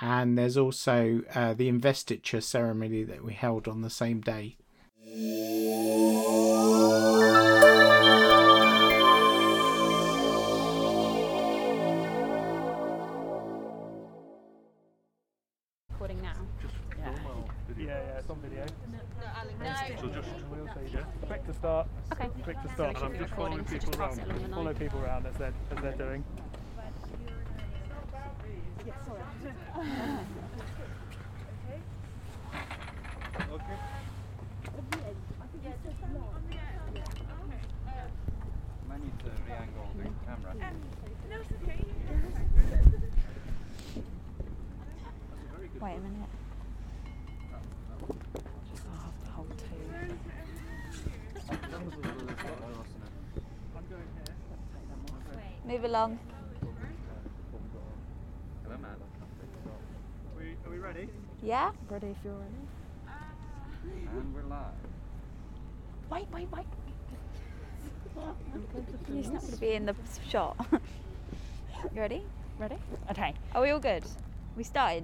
[0.00, 4.56] And there's also uh, the investiture ceremony that we held on the same day.
[22.46, 22.94] Quick to So start.
[22.94, 24.18] we should And I'm just following so people just around.
[24.20, 26.24] it Follow people around as they're as they're doing.
[38.88, 40.54] Might need to re-angle the camera.
[45.80, 46.45] Wait a minute.
[55.66, 56.16] Move along.
[60.38, 61.08] We, are we ready?
[61.42, 61.72] Yeah?
[61.90, 62.54] Ready if you're ready.
[64.16, 64.60] And we're live.
[66.08, 66.66] Wait, wait, wait.
[69.12, 69.96] He's not going to be in the
[70.28, 70.56] shot.
[70.72, 72.22] you ready?
[72.60, 72.76] Ready?
[73.10, 73.34] Okay.
[73.52, 74.04] Are we all good?
[74.56, 75.02] We started.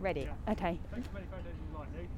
[0.00, 0.26] Ready.
[0.48, 0.78] Okay.
[0.94, 2.08] Take as many photos as you like, Luke.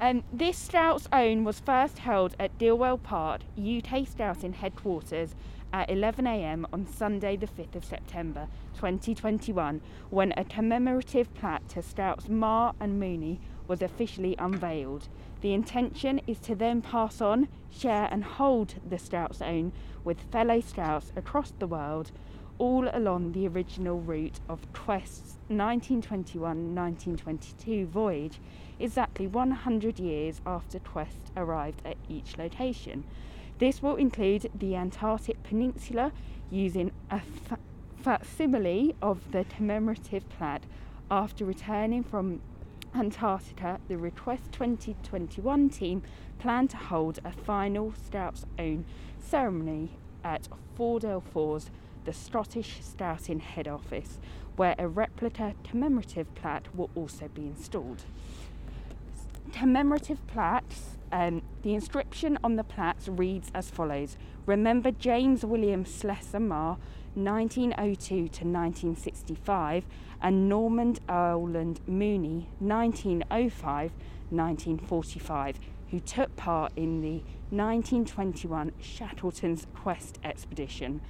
[0.00, 5.34] Um, this Scouts' Own was first held at Gilwell Park, UK Scouting headquarters
[5.72, 12.28] at 11am on Sunday, the 5th of September 2021, when a commemorative plaque to Scouts
[12.28, 15.08] Marr and Mooney was officially unveiled.
[15.40, 19.72] The intention is to then pass on, share, and hold the Scouts' Own
[20.04, 22.10] with fellow Scouts across the world,
[22.58, 28.40] all along the original route of Quest's 1921 1922 voyage,
[28.80, 33.04] exactly 100 years after Quest arrived at each location.
[33.58, 36.12] This will include the Antarctic Peninsula
[36.48, 37.58] using a fa-
[37.96, 40.62] facsimile of the commemorative plaque
[41.10, 42.40] after returning from
[42.94, 46.02] Antarctica, the Request 2021 team
[46.38, 48.84] plan to hold a final Scouts Own
[49.18, 49.90] ceremony
[50.22, 51.70] at Fordell Firs,
[52.04, 54.20] the Scottish Scouting head office,
[54.54, 58.04] where a replica commemorative plaque will also be installed.
[59.52, 66.40] Commemorative plaques, um, the inscription on the plaques reads as follows Remember James William Slessor
[66.40, 66.78] Marr,
[67.14, 69.84] 1902 to 1965,
[70.20, 73.92] and Normand Owland Mooney, 1905
[74.30, 75.58] 1945,
[75.90, 81.00] who took part in the 1921 Shackleton's Quest expedition.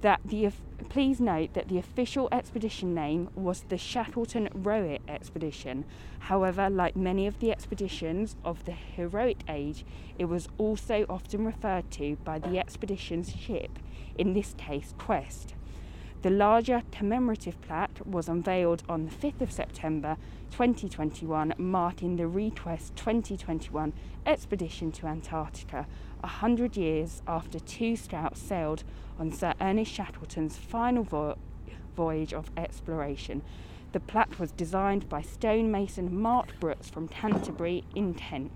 [0.00, 0.52] That the
[0.88, 5.84] please note that the official expedition name was the Shackleton Rowett expedition.
[6.20, 9.84] However, like many of the expeditions of the heroic age,
[10.16, 13.78] it was also often referred to by the expedition's ship,
[14.16, 15.54] in this case Quest.
[16.22, 20.16] The larger commemorative plaque was unveiled on the 5th of September
[20.50, 23.92] 2021, marking the Request 2021
[24.26, 25.86] expedition to Antarctica,
[26.22, 28.84] a hundred years after two scouts sailed
[29.18, 31.38] on Sir Ernest Shackleton's final vo-
[31.96, 33.42] voyage of exploration.
[33.92, 38.52] The plaque was designed by stonemason Mark Brooks from Canterbury in Kent.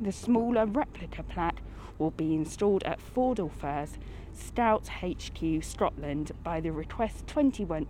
[0.00, 1.60] The smaller replica plaque
[1.98, 3.98] will be installed at Fordell Firs,
[4.32, 7.86] Scouts HQ Scotland by the Request 21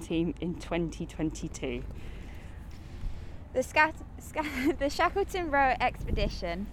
[0.00, 1.82] team in 2022.
[3.56, 6.66] The, Scat- Scat- the Shackleton Rowett expedition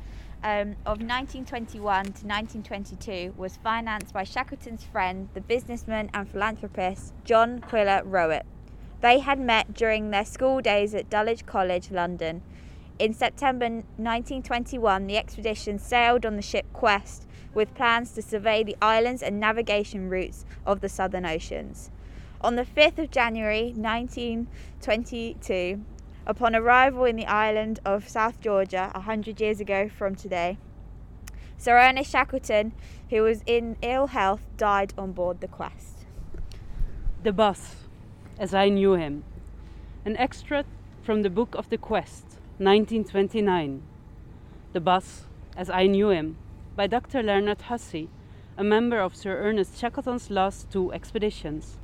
[0.44, 7.60] um, of 1921 to 1922 was financed by Shackleton's friend, the businessman and philanthropist John
[7.60, 8.46] Quiller Rowett.
[9.00, 12.42] They had met during their school days at Dulwich College, London.
[13.00, 18.76] In September 1921, the expedition sailed on the ship Quest with plans to survey the
[18.82, 21.92] islands and navigation routes of the southern oceans.
[22.42, 25.80] On the 5th of January 1922,
[26.26, 30.58] upon arrival in the island of South Georgia, a hundred years ago from today,
[31.58, 32.74] Sir Ernest Shackleton,
[33.10, 36.06] who was in ill health, died on board the Quest.
[37.24, 37.76] The Boss,
[38.38, 39.24] as I knew him.
[40.04, 40.68] An extract
[41.02, 42.24] from the Book of the Quest,
[42.58, 43.82] 1929.
[44.74, 46.38] The Boss, as I knew him,
[46.76, 47.24] by Dr.
[47.24, 48.10] Leonard Hussey,
[48.58, 51.78] a member of Sir Ernest Shackleton's last two expeditions.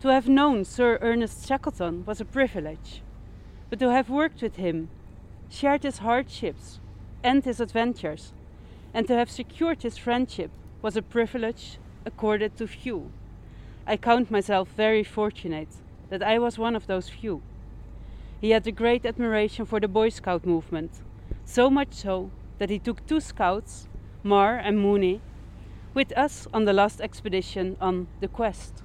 [0.00, 3.02] To have known Sir Ernest Shackleton was a privilege,
[3.70, 4.88] but to have worked with him,
[5.48, 6.80] shared his hardships
[7.22, 8.32] and his adventures,
[8.92, 10.50] and to have secured his friendship
[10.82, 13.10] was a privilege accorded to few.
[13.86, 15.68] I count myself very fortunate
[16.10, 17.42] that I was one of those few.
[18.40, 21.00] He had a great admiration for the Boy Scout movement,
[21.44, 23.88] so much so that he took two scouts,
[24.22, 25.20] Marr and Mooney,
[25.94, 28.82] with us on the last expedition on the quest.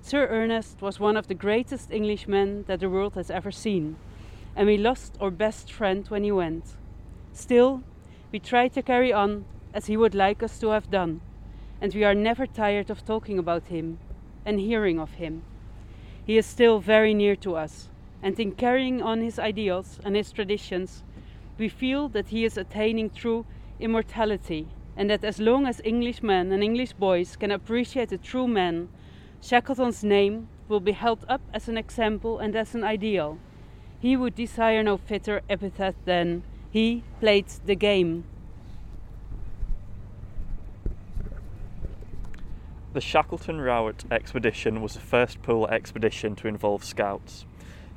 [0.00, 3.96] Sir Ernest was one of the greatest Englishmen that the world has ever seen,
[4.54, 6.76] and we lost our best friend when he went.
[7.32, 7.82] Still,
[8.30, 9.44] we tried to carry on
[9.74, 11.20] as he would like us to have done,
[11.80, 13.98] and we are never tired of talking about him
[14.44, 15.42] and hearing of him.
[16.24, 17.88] He is still very near to us,
[18.22, 21.02] and in carrying on his ideals and his traditions,
[21.58, 23.44] we feel that he is attaining true
[23.80, 28.88] immortality, and that as long as Englishmen and English boys can appreciate a true man,
[29.40, 33.38] Shackleton's name will be held up as an example and as an ideal.
[34.02, 36.42] He would desire no fitter epithet than
[36.72, 38.24] he played the game.
[42.94, 47.46] The Shackleton Rowett expedition was the first polar expedition to involve scouts.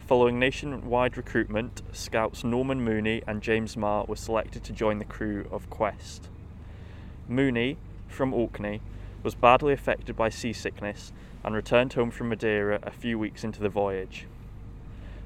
[0.06, 5.48] Following nationwide recruitment, scouts Norman Mooney and James Marr were selected to join the crew
[5.52, 6.30] of Quest.
[7.28, 8.80] Mooney, from Orkney,
[9.24, 11.12] was badly affected by seasickness
[11.44, 14.28] and returned home from Madeira a few weeks into the voyage.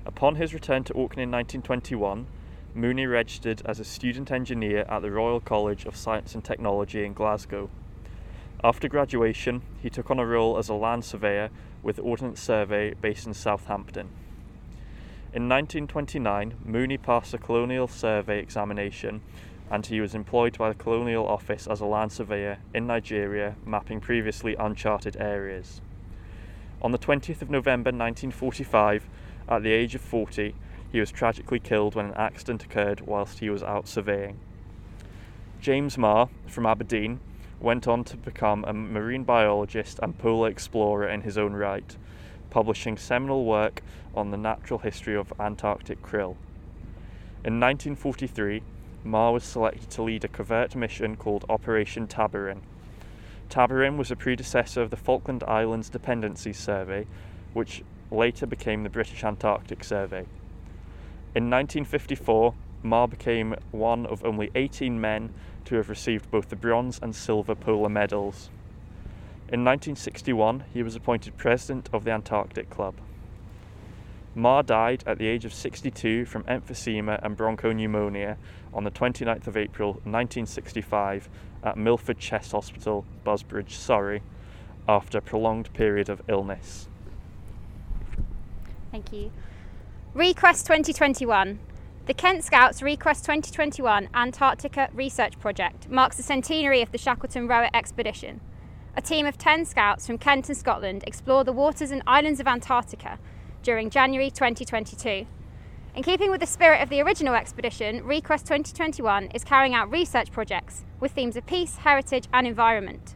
[0.06, 2.26] Upon his return to Auckland in 1921,
[2.74, 7.14] Mooney registered as a student engineer at the Royal College of Science and Technology in
[7.14, 7.70] Glasgow.
[8.64, 11.50] After graduation, he took on a role as a land surveyor
[11.82, 14.10] with Ordnance Survey based in Southampton.
[15.32, 19.22] In 1929, Mooney passed the Colonial Survey examination
[19.70, 24.00] and he was employed by the Colonial Office as a land surveyor in Nigeria, mapping
[24.00, 25.82] previously uncharted areas.
[26.82, 29.08] On the 20th of November 1945,
[29.50, 30.54] at the age of 40,
[30.91, 34.39] he was tragically killed when an accident occurred whilst he was out surveying.
[35.60, 37.20] James Marr, from Aberdeen,
[37.60, 41.97] went on to become a marine biologist and polar explorer in his own right,
[42.50, 43.82] publishing seminal work
[44.16, 46.36] on the natural history of Antarctic krill.
[47.43, 48.62] In 1943,
[49.04, 52.60] Marr was selected to lead a covert mission called Operation Tabarin.
[53.50, 57.08] Tabarin was a predecessor of the Falkland Islands Dependencies Survey,
[57.54, 60.26] which later became the British Antarctic Survey.
[61.36, 65.34] In 1954, Marr became one of only 18 men
[65.66, 68.49] to have received both the bronze and silver polar medals.
[69.51, 72.95] In 1961, he was appointed president of the Antarctic Club.
[74.36, 78.38] Marr died at the age of 62 from emphysema and bronchopneumonia
[78.74, 81.28] on the 29th of April 1965
[81.64, 84.22] at Milford Chest Hospital, Busbridge, Surrey,
[84.88, 86.88] after a prolonged period of illness.
[88.91, 89.31] Thank you.
[90.13, 91.59] Request 2021.
[92.07, 97.69] The Kent Scouts Request 2021 Antarctica Research Project marks the centenary of the Shackleton Rowett
[97.75, 98.41] expedition.
[98.97, 102.47] A team of 10 scouts from Kent and Scotland explore the waters and islands of
[102.47, 103.19] Antarctica
[103.61, 105.27] during January 2022.
[105.95, 110.31] In keeping with the spirit of the original expedition, Request 2021 is carrying out research
[110.31, 113.15] projects with themes of peace, heritage, and environment,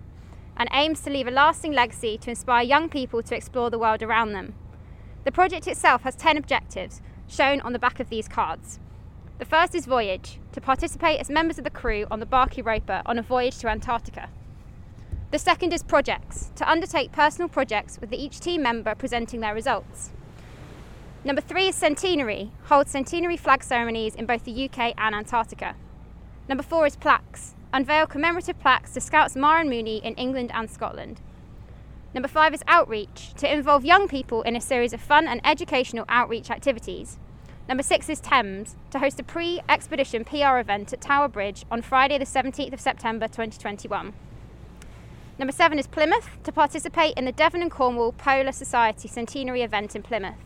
[0.55, 4.03] and aims to leave a lasting legacy to inspire young people to explore the world
[4.03, 4.53] around them.
[5.23, 8.79] The project itself has 10 objectives, shown on the back of these cards.
[9.39, 13.01] The first is voyage, to participate as members of the crew on the Bark Europa
[13.05, 14.29] on a voyage to Antarctica.
[15.31, 20.11] The second is projects, to undertake personal projects with each team member presenting their results.
[21.23, 25.75] Number three is centenary, hold centenary flag ceremonies in both the UK and Antarctica.
[26.49, 30.69] Number four is plaques, unveil commemorative plaques to Scouts Marr and Mooney in England and
[30.69, 31.21] Scotland.
[32.13, 36.05] Number five is outreach, to involve young people in a series of fun and educational
[36.07, 37.17] outreach activities.
[37.67, 41.81] Number six is Thames, to host a pre expedition PR event at Tower Bridge on
[41.81, 44.13] Friday, the 17th of September 2021.
[45.39, 49.95] Number seven is Plymouth, to participate in the Devon and Cornwall Polar Society centenary event
[49.95, 50.37] in Plymouth.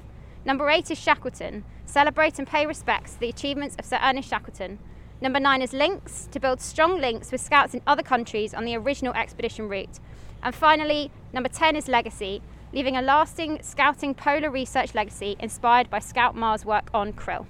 [0.45, 4.80] Number eight is Shackleton, celebrate and pay respects to the achievements of Sir Ernest Shackleton.
[5.20, 8.78] Number nine is Links, to build strong links with scouts in other countries on the
[8.78, 9.99] original expedition route.
[10.48, 12.41] And finally, number 10 is Legacy,
[12.72, 17.45] leaving a lasting scouting polar research legacy inspired by Scout Marr's work on krill.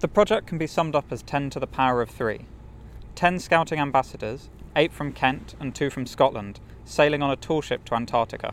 [0.00, 2.46] The project can be summed up as 10 to the power of 3.
[3.14, 7.84] 10 scouting ambassadors, 8 from Kent and 2 from Scotland, sailing on a tour ship
[7.84, 8.52] to Antarctica.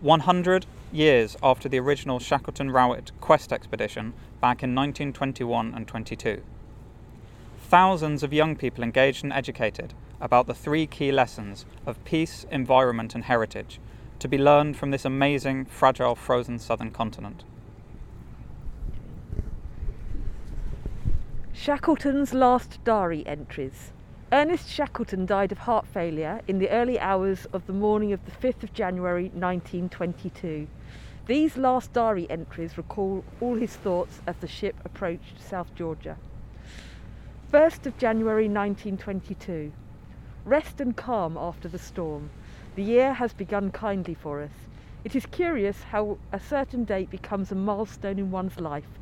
[0.00, 6.42] 100 years after the original Shackleton Rowett Quest expedition back in 1921 and 22.
[7.68, 13.14] Thousands of young people engaged and educated about the three key lessons of peace, environment,
[13.14, 13.80] and heritage
[14.18, 17.44] to be learned from this amazing, fragile, frozen southern continent.
[21.52, 23.92] Shackleton's last diary entries.
[24.32, 28.30] Ernest Shackleton died of heart failure in the early hours of the morning of the
[28.30, 30.66] 5th of January 1922.
[31.26, 36.16] These last diary entries recall all his thoughts as the ship approached South Georgia.
[37.52, 39.72] 1st of January 1922.
[40.44, 42.28] Rest and calm after the storm.
[42.76, 44.50] The year has begun kindly for us.
[45.02, 48.98] It is curious how a certain date becomes a milestone in one's life.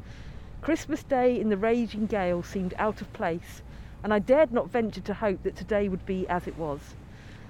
[0.61, 3.63] Christmas Day in the raging gale seemed out of place,
[4.05, 6.95] and I dared not venture to hope that today would be as it was.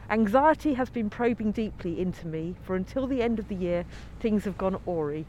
[0.08, 3.84] Anxiety has been probing deeply into me, for until the end of the year,
[4.20, 5.26] things have gone awry.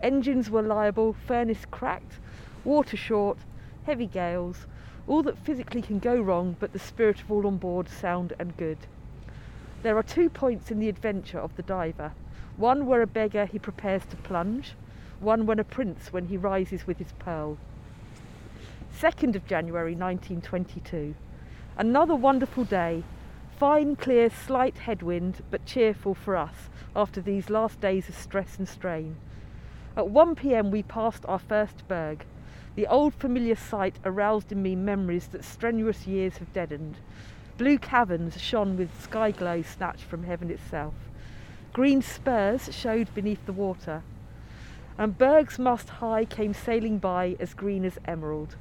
[0.00, 2.18] Engines were liable, furnace cracked,
[2.64, 3.38] water short,
[3.84, 4.66] heavy gales,
[5.06, 8.56] all that physically can go wrong, but the spirit of all on board sound and
[8.56, 8.78] good.
[9.82, 12.12] There are two points in the adventure of the diver
[12.56, 14.74] one where a beggar he prepares to plunge,
[15.20, 17.56] one when a prince when he rises with his pearl.
[19.00, 21.14] 2nd of January 1922.
[21.78, 23.02] Another wonderful day.
[23.58, 28.68] Fine, clear, slight headwind, but cheerful for us after these last days of stress and
[28.68, 29.16] strain.
[29.96, 32.24] At 1 pm we passed our first berg.
[32.74, 36.96] The old familiar sight aroused in me memories that strenuous years have deadened.
[37.58, 40.94] Blue caverns shone with sky glow snatched from heaven itself.
[41.74, 44.02] Green spurs showed beneath the water.
[44.96, 48.56] And bergs mast high came sailing by as green as emerald.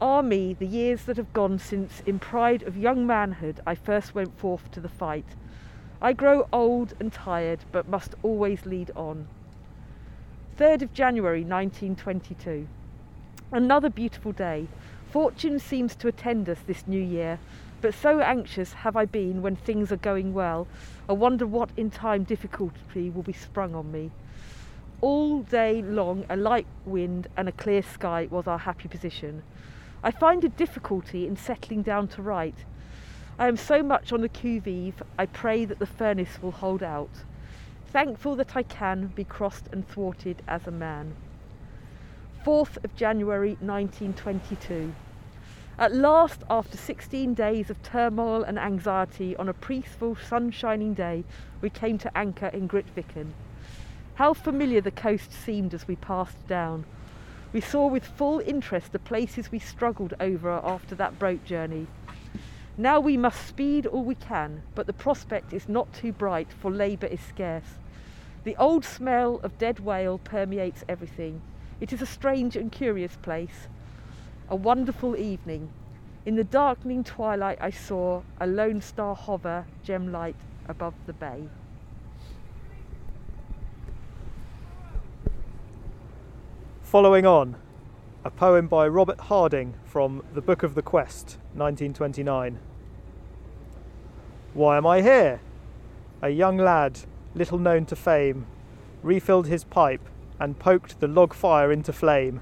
[0.00, 4.14] Ah me, the years that have gone since, in pride of young manhood, I first
[4.14, 5.36] went forth to the fight.
[6.00, 9.28] I grow old and tired, but must always lead on.
[10.56, 12.66] 3rd of January 1922.
[13.54, 14.66] Another beautiful day.
[15.10, 17.38] Fortune seems to attend us this new year,
[17.82, 20.66] but so anxious have I been when things are going well,
[21.06, 24.10] I wonder what in time difficulty will be sprung on me.
[25.02, 29.42] All day long, a light wind and a clear sky was our happy position.
[30.02, 32.64] I find a difficulty in settling down to write.
[33.38, 36.82] I am so much on the qui vive, I pray that the furnace will hold
[36.82, 37.24] out.
[37.88, 41.16] Thankful that I can be crossed and thwarted as a man.
[42.44, 44.92] 4th of January 1922.
[45.78, 51.22] At last, after 16 days of turmoil and anxiety, on a peaceful, sun-shining day,
[51.60, 53.30] we came to anchor in Grytviken.
[54.16, 56.84] How familiar the coast seemed as we passed down.
[57.52, 61.86] We saw with full interest the places we struggled over after that boat journey.
[62.76, 66.72] Now we must speed all we can, but the prospect is not too bright, for
[66.72, 67.78] labour is scarce.
[68.42, 71.40] The old smell of dead whale permeates everything.
[71.82, 73.66] It is a strange and curious place.
[74.48, 75.68] A wonderful evening.
[76.24, 80.36] In the darkening twilight, I saw a lone star hover gem light
[80.68, 81.48] above the bay.
[86.82, 87.56] Following on,
[88.24, 92.60] a poem by Robert Harding from The Book of the Quest, 1929.
[94.54, 95.40] Why am I here?
[96.22, 97.00] A young lad,
[97.34, 98.46] little known to fame,
[99.02, 102.40] refilled his pipe and poked the log fire into flame.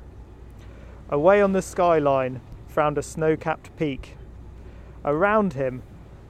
[1.08, 4.16] Away on the skyline frowned a snow capped peak.
[5.04, 5.82] Around him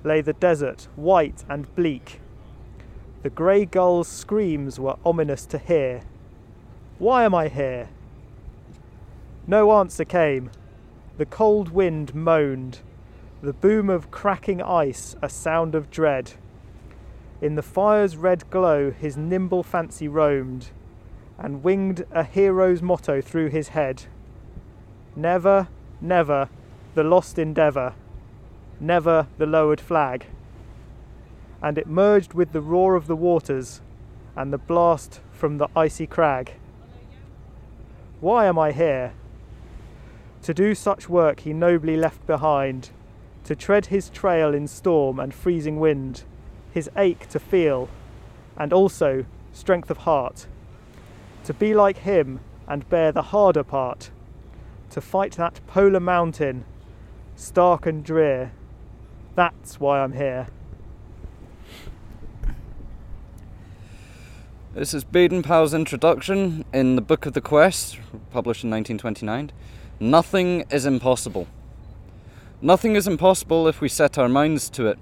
[0.05, 2.20] lay the desert, white and bleak.
[3.23, 6.03] The grey gull's screams were ominous to hear.
[6.99, 7.89] Why am I here?
[9.47, 10.51] No answer came.
[11.19, 12.81] The cold wind moaned,
[13.43, 16.32] the boom of cracking ice a sound of dread.
[17.43, 20.70] In the fire's red glow his nimble fancy roamed,
[21.41, 24.05] and winged a hero's motto through his head
[25.17, 25.69] Never,
[26.01, 26.49] never,
[26.95, 27.95] the lost endeavour,
[28.79, 30.27] never the lowered flag.
[31.62, 33.81] And it merged with the roar of the waters
[34.37, 36.55] and the blast from the icy crag.
[38.21, 39.12] Why am I here?
[40.43, 42.91] To do such work he nobly left behind,
[43.45, 46.23] to tread his trail in storm and freezing wind,
[46.73, 47.89] his ache to feel,
[48.57, 50.47] and also strength of heart.
[51.45, 54.11] To be like him and bear the harder part,
[54.91, 56.65] to fight that polar mountain,
[57.35, 58.53] stark and drear.
[59.35, 60.49] That's why I'm here.
[64.75, 67.99] This is Baden Powell's introduction in the Book of the Quest,
[68.31, 69.51] published in 1929.
[69.99, 71.49] Nothing is impossible.
[72.62, 74.99] Nothing is impossible if we set our minds to it.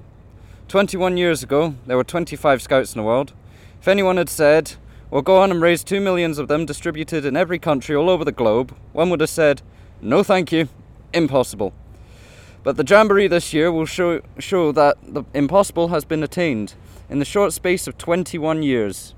[0.69, 3.35] 21 years ago, there were 25 scouts in the world.
[3.81, 4.77] If anyone had said,
[5.11, 8.25] well, go on and raise two millions of them distributed in every country all over
[8.25, 9.63] the globe, one would have said,
[10.03, 10.69] no thank you,
[11.13, 11.73] impossible.
[12.63, 16.75] But the Jamboree this year will show, show that the impossible has been attained
[17.09, 19.15] in the short space of 21 years.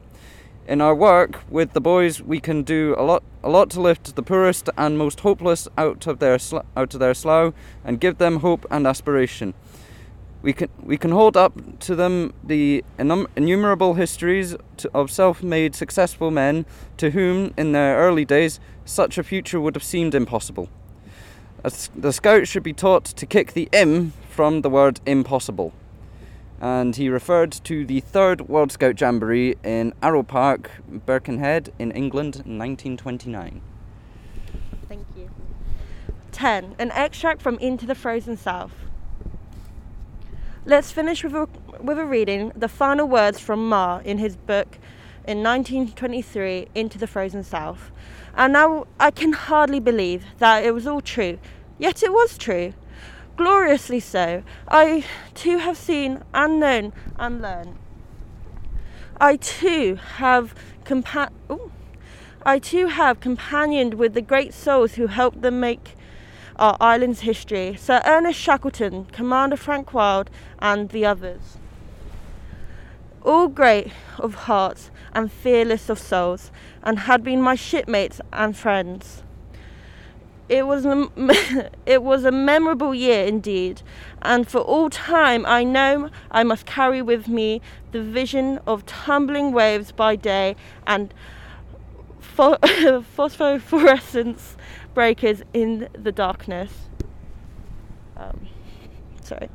[0.69, 4.15] In our work with the boys, we can do a lot, a lot to lift
[4.15, 7.53] the poorest and most hopeless out of their sl- out of their slough
[7.85, 9.55] and give them hope and aspiration.
[10.43, 16.31] We can we can hold up to them the innumerable histories to, of self-made successful
[16.31, 16.65] men
[16.97, 20.69] to whom, in their early days, such a future would have seemed impossible.
[21.95, 25.75] The scout should be taught to kick the im from the word impossible
[26.61, 30.71] and he referred to the third World Scout Jamboree in Arrowe Park,
[31.07, 33.63] Birkenhead, in England 1929.
[34.87, 35.31] Thank you.
[36.33, 36.77] 10.
[36.79, 38.75] An extract from Into the Frozen South.
[40.65, 41.49] Let's finish with a,
[41.81, 44.79] with a reading the final words from Marr in his book
[45.27, 47.91] in 1923, Into the Frozen South.
[48.35, 51.39] And now I can hardly believe that it was all true,
[51.79, 52.75] yet it was true
[53.41, 54.43] gloriously so.
[54.69, 57.79] I too have seen and known and learned.
[59.19, 60.55] I too have
[60.85, 61.73] compa- Ooh.
[62.45, 65.97] I too have companioned with the great souls who helped them make
[66.61, 67.75] our island's history.
[67.75, 71.57] Sir Ernest Shackleton, Commander Frank Wild, and the others.
[73.23, 79.23] All great of hearts and fearless of souls, and had been my shipmates and friends.
[80.49, 81.09] It was a,
[81.87, 83.83] it was a memorable year indeed,
[84.21, 87.63] and for all time I know I must carry with me
[87.93, 90.57] the vision of tumbling waves by day
[90.87, 91.15] and
[93.15, 94.57] phosphorescence
[95.01, 96.71] breakers in the darkness.
[98.19, 98.49] Um,
[99.23, 99.49] sorry.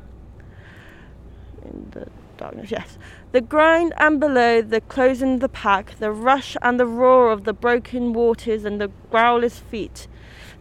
[1.64, 2.98] In the darkness, yes.
[3.30, 7.44] The grind and below, the closing of the pack, the rush and the roar of
[7.44, 10.08] the broken waters and the growler's feet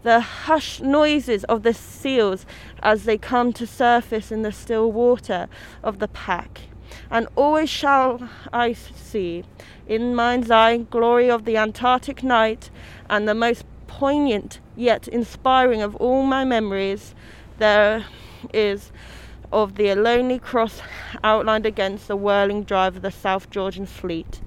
[0.03, 2.45] the hushed noises of the seals
[2.83, 5.49] as they come to surface in the still water
[5.81, 6.61] of the pack.
[7.09, 9.45] And always shall I see,
[9.87, 12.69] in mind's eye, glory of the Antarctic night,
[13.09, 17.15] and the most poignant yet inspiring of all my memories,
[17.57, 18.05] there
[18.53, 18.91] is
[19.51, 20.81] of the lonely cross
[21.23, 24.41] outlined against the whirling drive of the South Georgian fleet.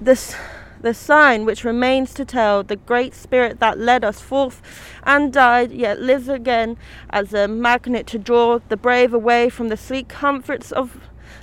[0.00, 0.36] This
[0.80, 4.62] the sign which remains to tell the great spirit that led us forth
[5.04, 6.76] and died, yet lives again
[7.10, 11.00] as a magnet to draw the brave away from the sweet comforts of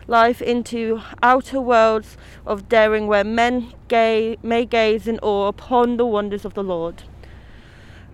[0.08, 6.46] life into outer worlds of daring where men may gaze in awe upon the wonders
[6.46, 7.04] of the Lord.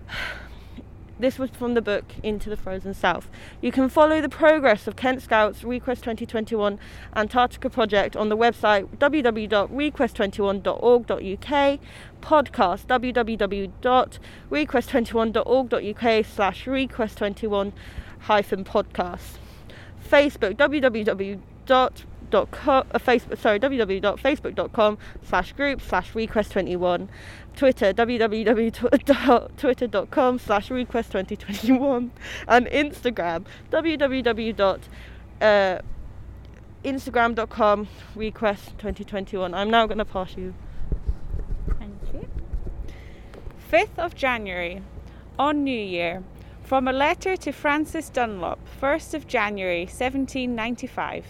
[1.16, 3.30] This was from the book Into the Frozen South.
[3.62, 6.76] You can follow the progress of Kent Scouts Request 2021
[7.14, 11.80] Antarctica project on the website www.request21.org.uk,
[12.20, 13.70] podcast
[14.50, 17.72] www.request21.org.uk slash request21
[18.18, 19.38] hyphen podcast,
[20.10, 20.56] Facebook
[22.66, 27.08] uh, www.facebook.com slash group slash request21
[27.56, 32.10] Twitter www.twitter.com slash request2021
[32.48, 34.80] and Instagram www.
[35.40, 35.78] Uh,
[36.84, 39.54] Instagram.com request 2021.
[39.54, 40.54] I'm now going to pass you.
[41.78, 42.28] Thank you.
[43.72, 44.82] 5th of January,
[45.38, 46.22] on New Year,
[46.62, 51.24] from a letter to Frances Dunlop, 1st of January 1795.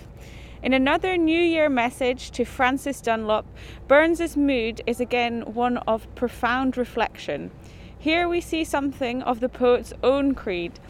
[0.65, 3.45] In another New Year message to Frances Dunlop,
[3.87, 7.51] Burns's mood is again one of profound reflection.
[7.99, 10.81] Here we see something of the poet's own creed,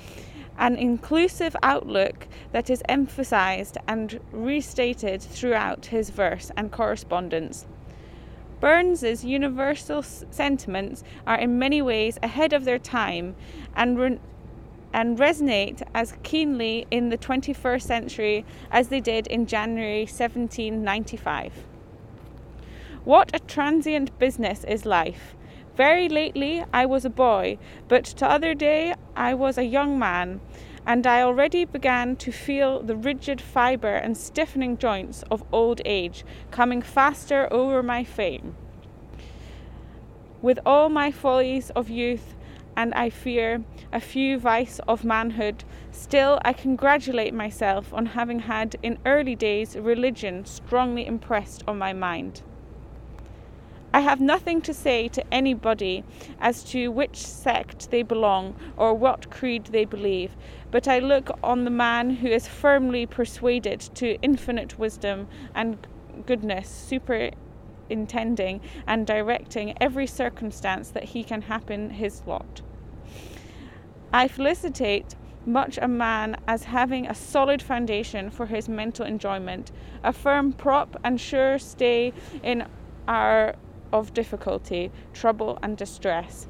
[0.56, 7.66] an inclusive outlook that is emphasized and restated throughout his verse and correspondence.
[8.60, 13.34] Burns's universal sentiments are in many ways ahead of their time
[13.74, 14.20] and re-
[14.94, 21.52] and resonate as keenly in the 21st century as they did in January 1795.
[23.04, 25.34] What a transient business is life.
[25.76, 27.58] Very lately I was a boy,
[27.88, 30.40] but to other day I was a young man,
[30.86, 36.24] and I already began to feel the rigid fibre and stiffening joints of old age
[36.52, 38.54] coming faster over my frame.
[40.40, 42.36] With all my follies of youth,
[42.76, 48.76] and I fear a few vice of manhood, still I congratulate myself on having had
[48.82, 52.42] in early days religion strongly impressed on my mind.
[53.94, 56.02] I have nothing to say to anybody
[56.40, 60.32] as to which sect they belong or what creed they believe,
[60.72, 65.86] but I look on the man who is firmly persuaded to infinite wisdom and
[66.26, 66.68] goodness,
[67.84, 72.62] superintending and directing every circumstance that he can happen his lot.
[74.12, 75.14] I felicitate
[75.46, 80.98] much a man as having a solid foundation for his mental enjoyment, a firm prop
[81.04, 82.12] and sure stay
[82.42, 82.66] in
[83.06, 83.54] our
[83.92, 86.46] of difficulty, trouble, and distress,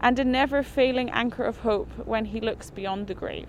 [0.00, 3.48] and a never failing anchor of hope when he looks beyond the grave.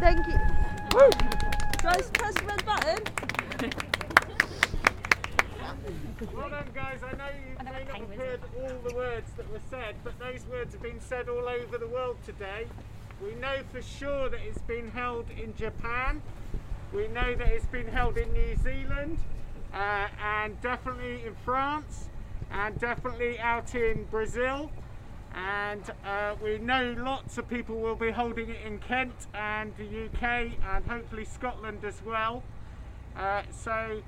[0.00, 0.75] Thank you.
[0.96, 3.02] Guys, press the red button.
[6.34, 7.00] Well done, guys.
[7.04, 10.46] I know you may not have heard all the words that were said, but those
[10.50, 12.66] words have been said all over the world today.
[13.22, 16.22] We know for sure that it's been held in Japan.
[16.94, 19.18] We know that it's been held in New Zealand,
[19.74, 22.08] uh, and definitely in France,
[22.50, 24.70] and definitely out in Brazil.
[25.36, 30.06] And uh, we know lots of people will be holding it in Kent and the
[30.06, 32.42] UK, and hopefully Scotland as well.
[33.14, 34.00] Uh, so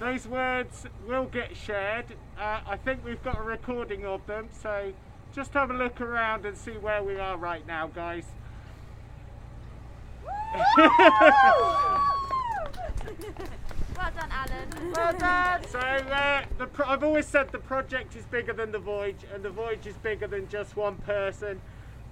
[0.00, 2.06] those words will get shared.
[2.38, 4.92] Uh, I think we've got a recording of them, so
[5.34, 8.24] just have a look around and see where we are right now, guys.
[13.96, 14.92] Well done, Alan.
[14.92, 15.64] Well done.
[15.68, 19.42] So uh, the pro- I've always said the project is bigger than the voyage, and
[19.42, 21.60] the voyage is bigger than just one person.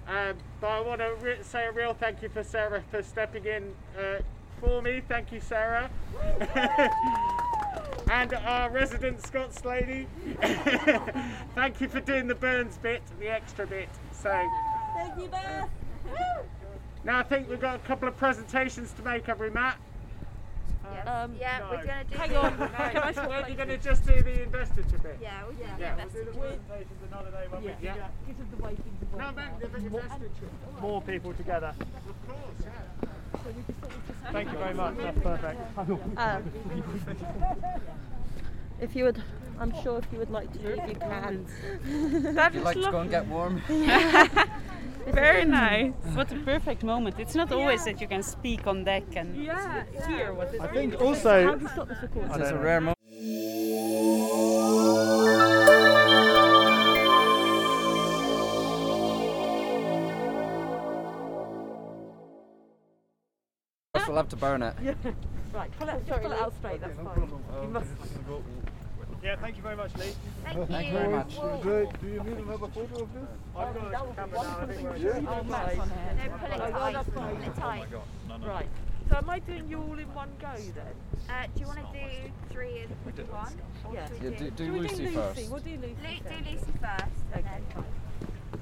[0.07, 3.45] Um, but I want to re- say a real thank you for Sarah for stepping
[3.45, 4.19] in uh,
[4.59, 5.01] for me.
[5.07, 5.89] Thank you, Sarah.
[8.09, 10.07] and our resident Scots lady.
[11.55, 13.89] thank you for doing the Burns bit, the extra bit.
[14.11, 14.29] So
[14.95, 15.69] Thank you, Beth.
[17.03, 19.49] now I think we've got a couple of presentations to make, have we,
[20.93, 21.07] Matt?
[21.07, 21.69] Um, yeah, no.
[21.71, 22.17] we're gonna do.
[22.17, 22.59] Hang the- on.
[22.59, 22.67] no.
[22.67, 23.55] Can I swap We're places?
[23.57, 25.17] going to just do the investiture bit.
[25.21, 26.25] Yeah, we'll do Yeah, the we'll do investiture.
[26.25, 27.71] the presentations another day when Yeah.
[27.79, 28.07] we yeah.
[28.27, 29.59] Because of the way things No, evolve man, now.
[29.59, 30.49] the investiture.
[30.81, 31.73] More people together.
[31.79, 32.71] Of course, yeah.
[33.43, 34.97] So we just sort of just Thank you very much.
[34.97, 35.59] That's perfect.
[36.17, 36.51] Um,
[38.81, 39.21] if you would,
[39.59, 41.45] I'm sure if you would like to leave, you can.
[42.35, 43.61] That Would you is like to go and get warm?
[45.45, 46.03] very mm.
[46.03, 46.15] nice.
[46.15, 47.19] What a perfect moment.
[47.19, 50.67] It's not always that you can speak on deck and Yeah, hear what is I
[50.67, 51.45] think also.
[51.45, 52.41] How do you stop this recording?
[52.41, 52.97] It's a rare moment.
[64.07, 64.75] We'll have to burn it.
[64.83, 64.93] Yeah.
[65.53, 67.29] Right, pull it, just pull it out straight, that's fine.
[67.61, 67.87] You must.
[69.23, 70.11] Yeah, thank you very much, Lee.
[70.43, 70.65] Thank you.
[70.65, 71.33] Thank you very much.
[71.35, 71.91] Whoa.
[72.01, 73.23] Do you need another photo of this?
[73.55, 74.57] I've got a camera now.
[74.59, 75.29] I think we're Yeah.
[75.29, 76.13] Oh, Matt's on here.
[76.17, 76.93] No, pull it Oh, tight.
[76.93, 77.35] that's Pull fine.
[77.43, 77.87] it tight.
[78.45, 78.69] Right.
[79.09, 80.95] So am I doing you all in one go then?
[81.29, 83.53] Uh, do you want to do three in one?
[83.85, 84.07] Or Yeah.
[84.07, 85.15] should Yeah, do, do Should we Lucy do Lucy?
[85.15, 85.51] first.
[85.51, 85.95] We'll do Lucy.
[86.03, 87.15] Lu- do Lucy first.
[87.31, 87.85] and Okay, then-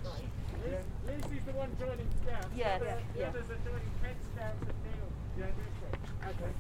[0.04, 0.86] fine.
[1.08, 2.48] Lucy's the one joining Scouts.
[2.56, 3.28] Yes, The others- the yeah.
[3.30, 5.10] others are joining Kent Scouts and Neil.
[5.38, 5.46] Yeah,
[6.22, 6.52] Okay,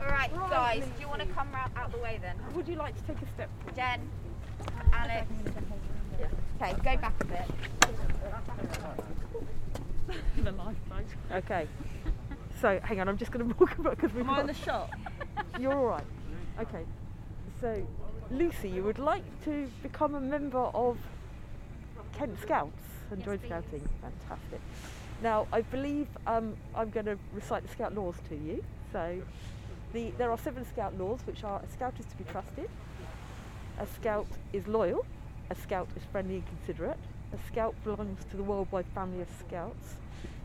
[0.00, 0.84] All right, guys.
[0.96, 2.36] Do you want to come round out the way then?
[2.54, 3.50] Would you like to take a step?
[3.74, 4.08] Jen,
[4.92, 5.26] Alex.
[6.60, 7.44] Okay, go back a bit.
[10.44, 11.04] the lifeboat.
[11.32, 11.66] Okay.
[12.60, 14.40] So hang on, I'm just going to walk about because we've Am I got.
[14.42, 14.90] in the shot?
[15.58, 16.04] You're all right.
[16.60, 16.84] Okay.
[17.60, 17.86] So,
[18.30, 20.98] Lucy, you would like to become a member of
[22.12, 23.46] Kent Scouts and Yes, join please.
[23.48, 23.88] Scouting.
[24.00, 24.60] Fantastic.
[25.22, 28.62] Now, I believe um, I'm going to recite the Scout laws to you.
[28.92, 29.20] So,
[29.92, 32.68] the, there are seven Scout laws, which are: a Scout is to be trusted,
[33.78, 35.04] a Scout is loyal,
[35.50, 36.98] a Scout is friendly and considerate,
[37.32, 39.96] a Scout belongs to the worldwide family of Scouts,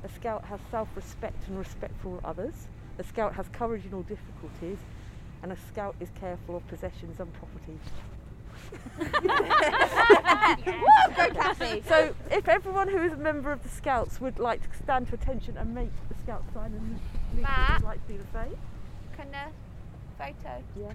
[0.04, 2.68] a Scout has self-respect and respect for all others,
[3.00, 4.78] a Scout has courage in all difficulties,
[5.42, 7.80] and a Scout is careful of possessions and property.
[11.60, 11.82] Woo.
[11.88, 15.16] So, if everyone who is a member of the Scouts would like to stand to
[15.16, 17.00] attention and make the Scout sign, and
[17.42, 17.82] Matt.
[17.82, 18.58] would like to do the same.
[19.24, 20.64] Can a photo?
[20.80, 20.92] Yeah.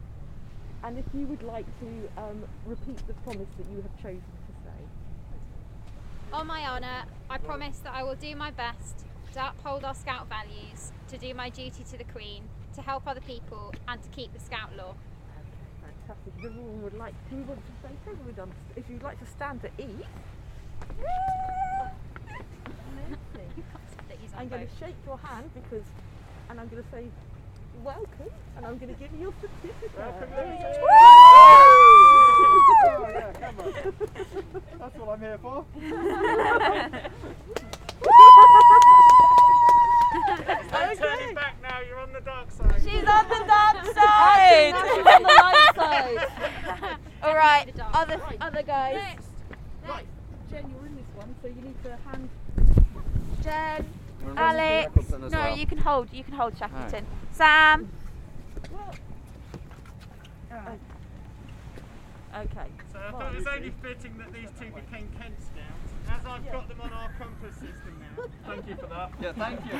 [0.84, 4.52] and if you would like to um, repeat the promise that you have chosen to
[4.64, 4.84] say.
[6.32, 10.28] On my honour, I promise that I will do my best to uphold our Scout
[10.28, 12.44] values, to do my duty to the Queen,
[12.74, 14.94] to help other people, and to keep the Scout law.
[15.80, 16.32] Fantastic.
[16.38, 18.52] If everyone would like, you want to say done.
[18.76, 20.06] If you'd like to stand to eat.
[24.36, 25.84] I'm going to shake your hand because,
[26.48, 27.06] and I'm going to say,
[27.84, 29.90] welcome, and I'm going to give you your certificate.
[29.96, 30.80] Welcome, There we Lucy.
[30.80, 30.86] go.
[32.80, 33.72] Oh, yeah, come on.
[34.78, 35.64] That's what I'm here for.
[40.70, 42.80] Don't turn it back now, you're on the dark side.
[42.82, 44.74] She's on the dark side.
[44.74, 46.96] she's on the light side.
[47.22, 48.96] All right, other other guys.
[49.88, 50.06] Right,
[50.50, 52.28] Jen, you're in this one, so you need to hand.
[53.42, 53.97] Jen, Remember
[54.36, 55.10] Alex.
[55.10, 55.56] No, well.
[55.56, 56.12] you can hold.
[56.12, 57.06] You can hold Shackleton.
[57.32, 57.90] Sam.
[62.38, 62.68] Okay.
[62.92, 66.52] So I thought it was only fitting that these two became Kent Scouts, as I've
[66.52, 68.24] got them on our compass system now.
[68.46, 69.10] Thank you for that.
[69.20, 69.72] Yeah, thank you.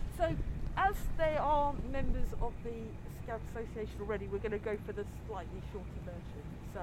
[0.16, 0.34] so,
[0.76, 2.88] as they are members of the
[3.22, 6.44] Scout Association already, we're going to go for the slightly shorter version.
[6.72, 6.82] So,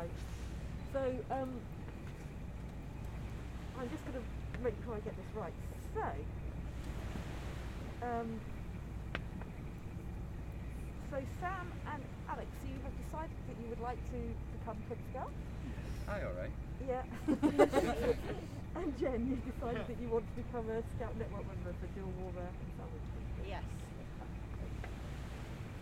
[0.93, 0.99] so
[1.33, 1.49] um,
[3.79, 5.53] I'm just going to make sure I get this right.
[5.95, 6.03] So,
[8.05, 8.29] um,
[11.09, 14.19] so Sam and Alex, so you have decided that you would like to
[14.53, 15.33] become Kid Scout.
[16.07, 16.53] Hi, alright.
[16.85, 17.03] Yeah.
[18.77, 22.11] and Jen, you decided that you want to become a Scout Network member for dual
[22.13, 23.07] Dilwater and Sandwich.
[23.47, 23.63] Yes.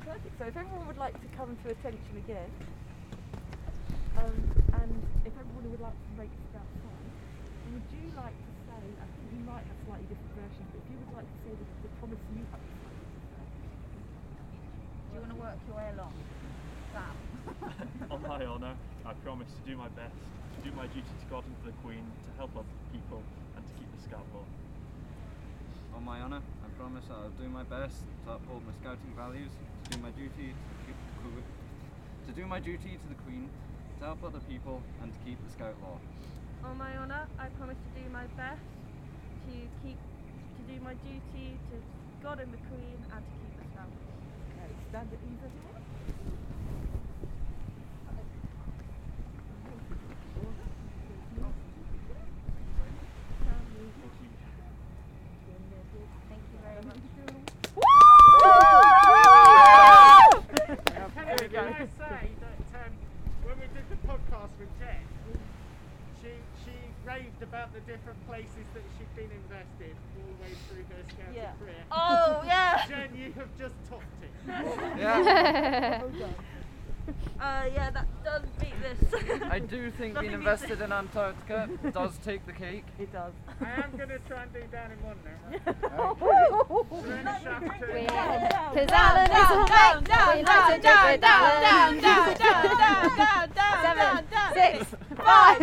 [0.05, 0.35] Perfect.
[0.37, 2.51] So if everyone would like to come to attention again,
[4.19, 4.35] um,
[4.79, 4.91] and
[5.25, 7.07] if everyone would like to make Scout sign,
[7.71, 10.87] would you like to say, I think you might have slightly different versions, but if
[10.91, 12.93] you would like to say the, the promise you have to say.
[12.93, 16.13] Do you want to work your way along,
[16.93, 17.15] Sam?
[18.11, 21.43] On my honour, I promise to do my best, to do my duty to God
[21.45, 23.21] and to the Queen, to help other people,
[23.57, 24.45] and to keep the Scout law.
[25.97, 29.49] On my honour, I promise I'll do my best to uphold my scouting values,
[29.85, 33.49] to do my duty to, keep, to do my duty to the Queen,
[33.99, 35.97] to help other people, and to keep the Scout law.
[36.69, 38.61] On my honour, I promise to do my best
[39.49, 41.75] to keep to do my duty to
[42.23, 43.52] God and the Queen and to keep
[44.93, 45.01] the Scout.
[45.01, 45.83] Okay, stand at ease everyone.
[56.29, 57.01] Thank you very much.
[61.13, 62.93] Can I, can I say that um,
[63.43, 65.05] when we did the podcast with Jen,
[66.21, 66.31] she
[66.63, 71.03] she raved about the different places that she'd been invested all the way through her
[71.11, 71.51] scouting Yeah.
[71.59, 71.83] career.
[71.91, 72.85] Oh, yeah.
[72.87, 74.31] Jen, you have just topped it.
[74.99, 76.03] Yeah.
[77.39, 79.41] Uh, yeah, that does beat this.
[79.51, 82.85] I do think being invested in Antarctica does take the cake.
[82.97, 83.33] It does.
[83.59, 86.15] I am going to try and do down in one now.
[87.03, 88.05] Serena Shackleton.
[88.73, 91.63] Because Alan is a down, down, We like down, to down, do it, down, Alan.
[91.63, 95.59] down, down, down, down, down, down, Seven, down, six, five,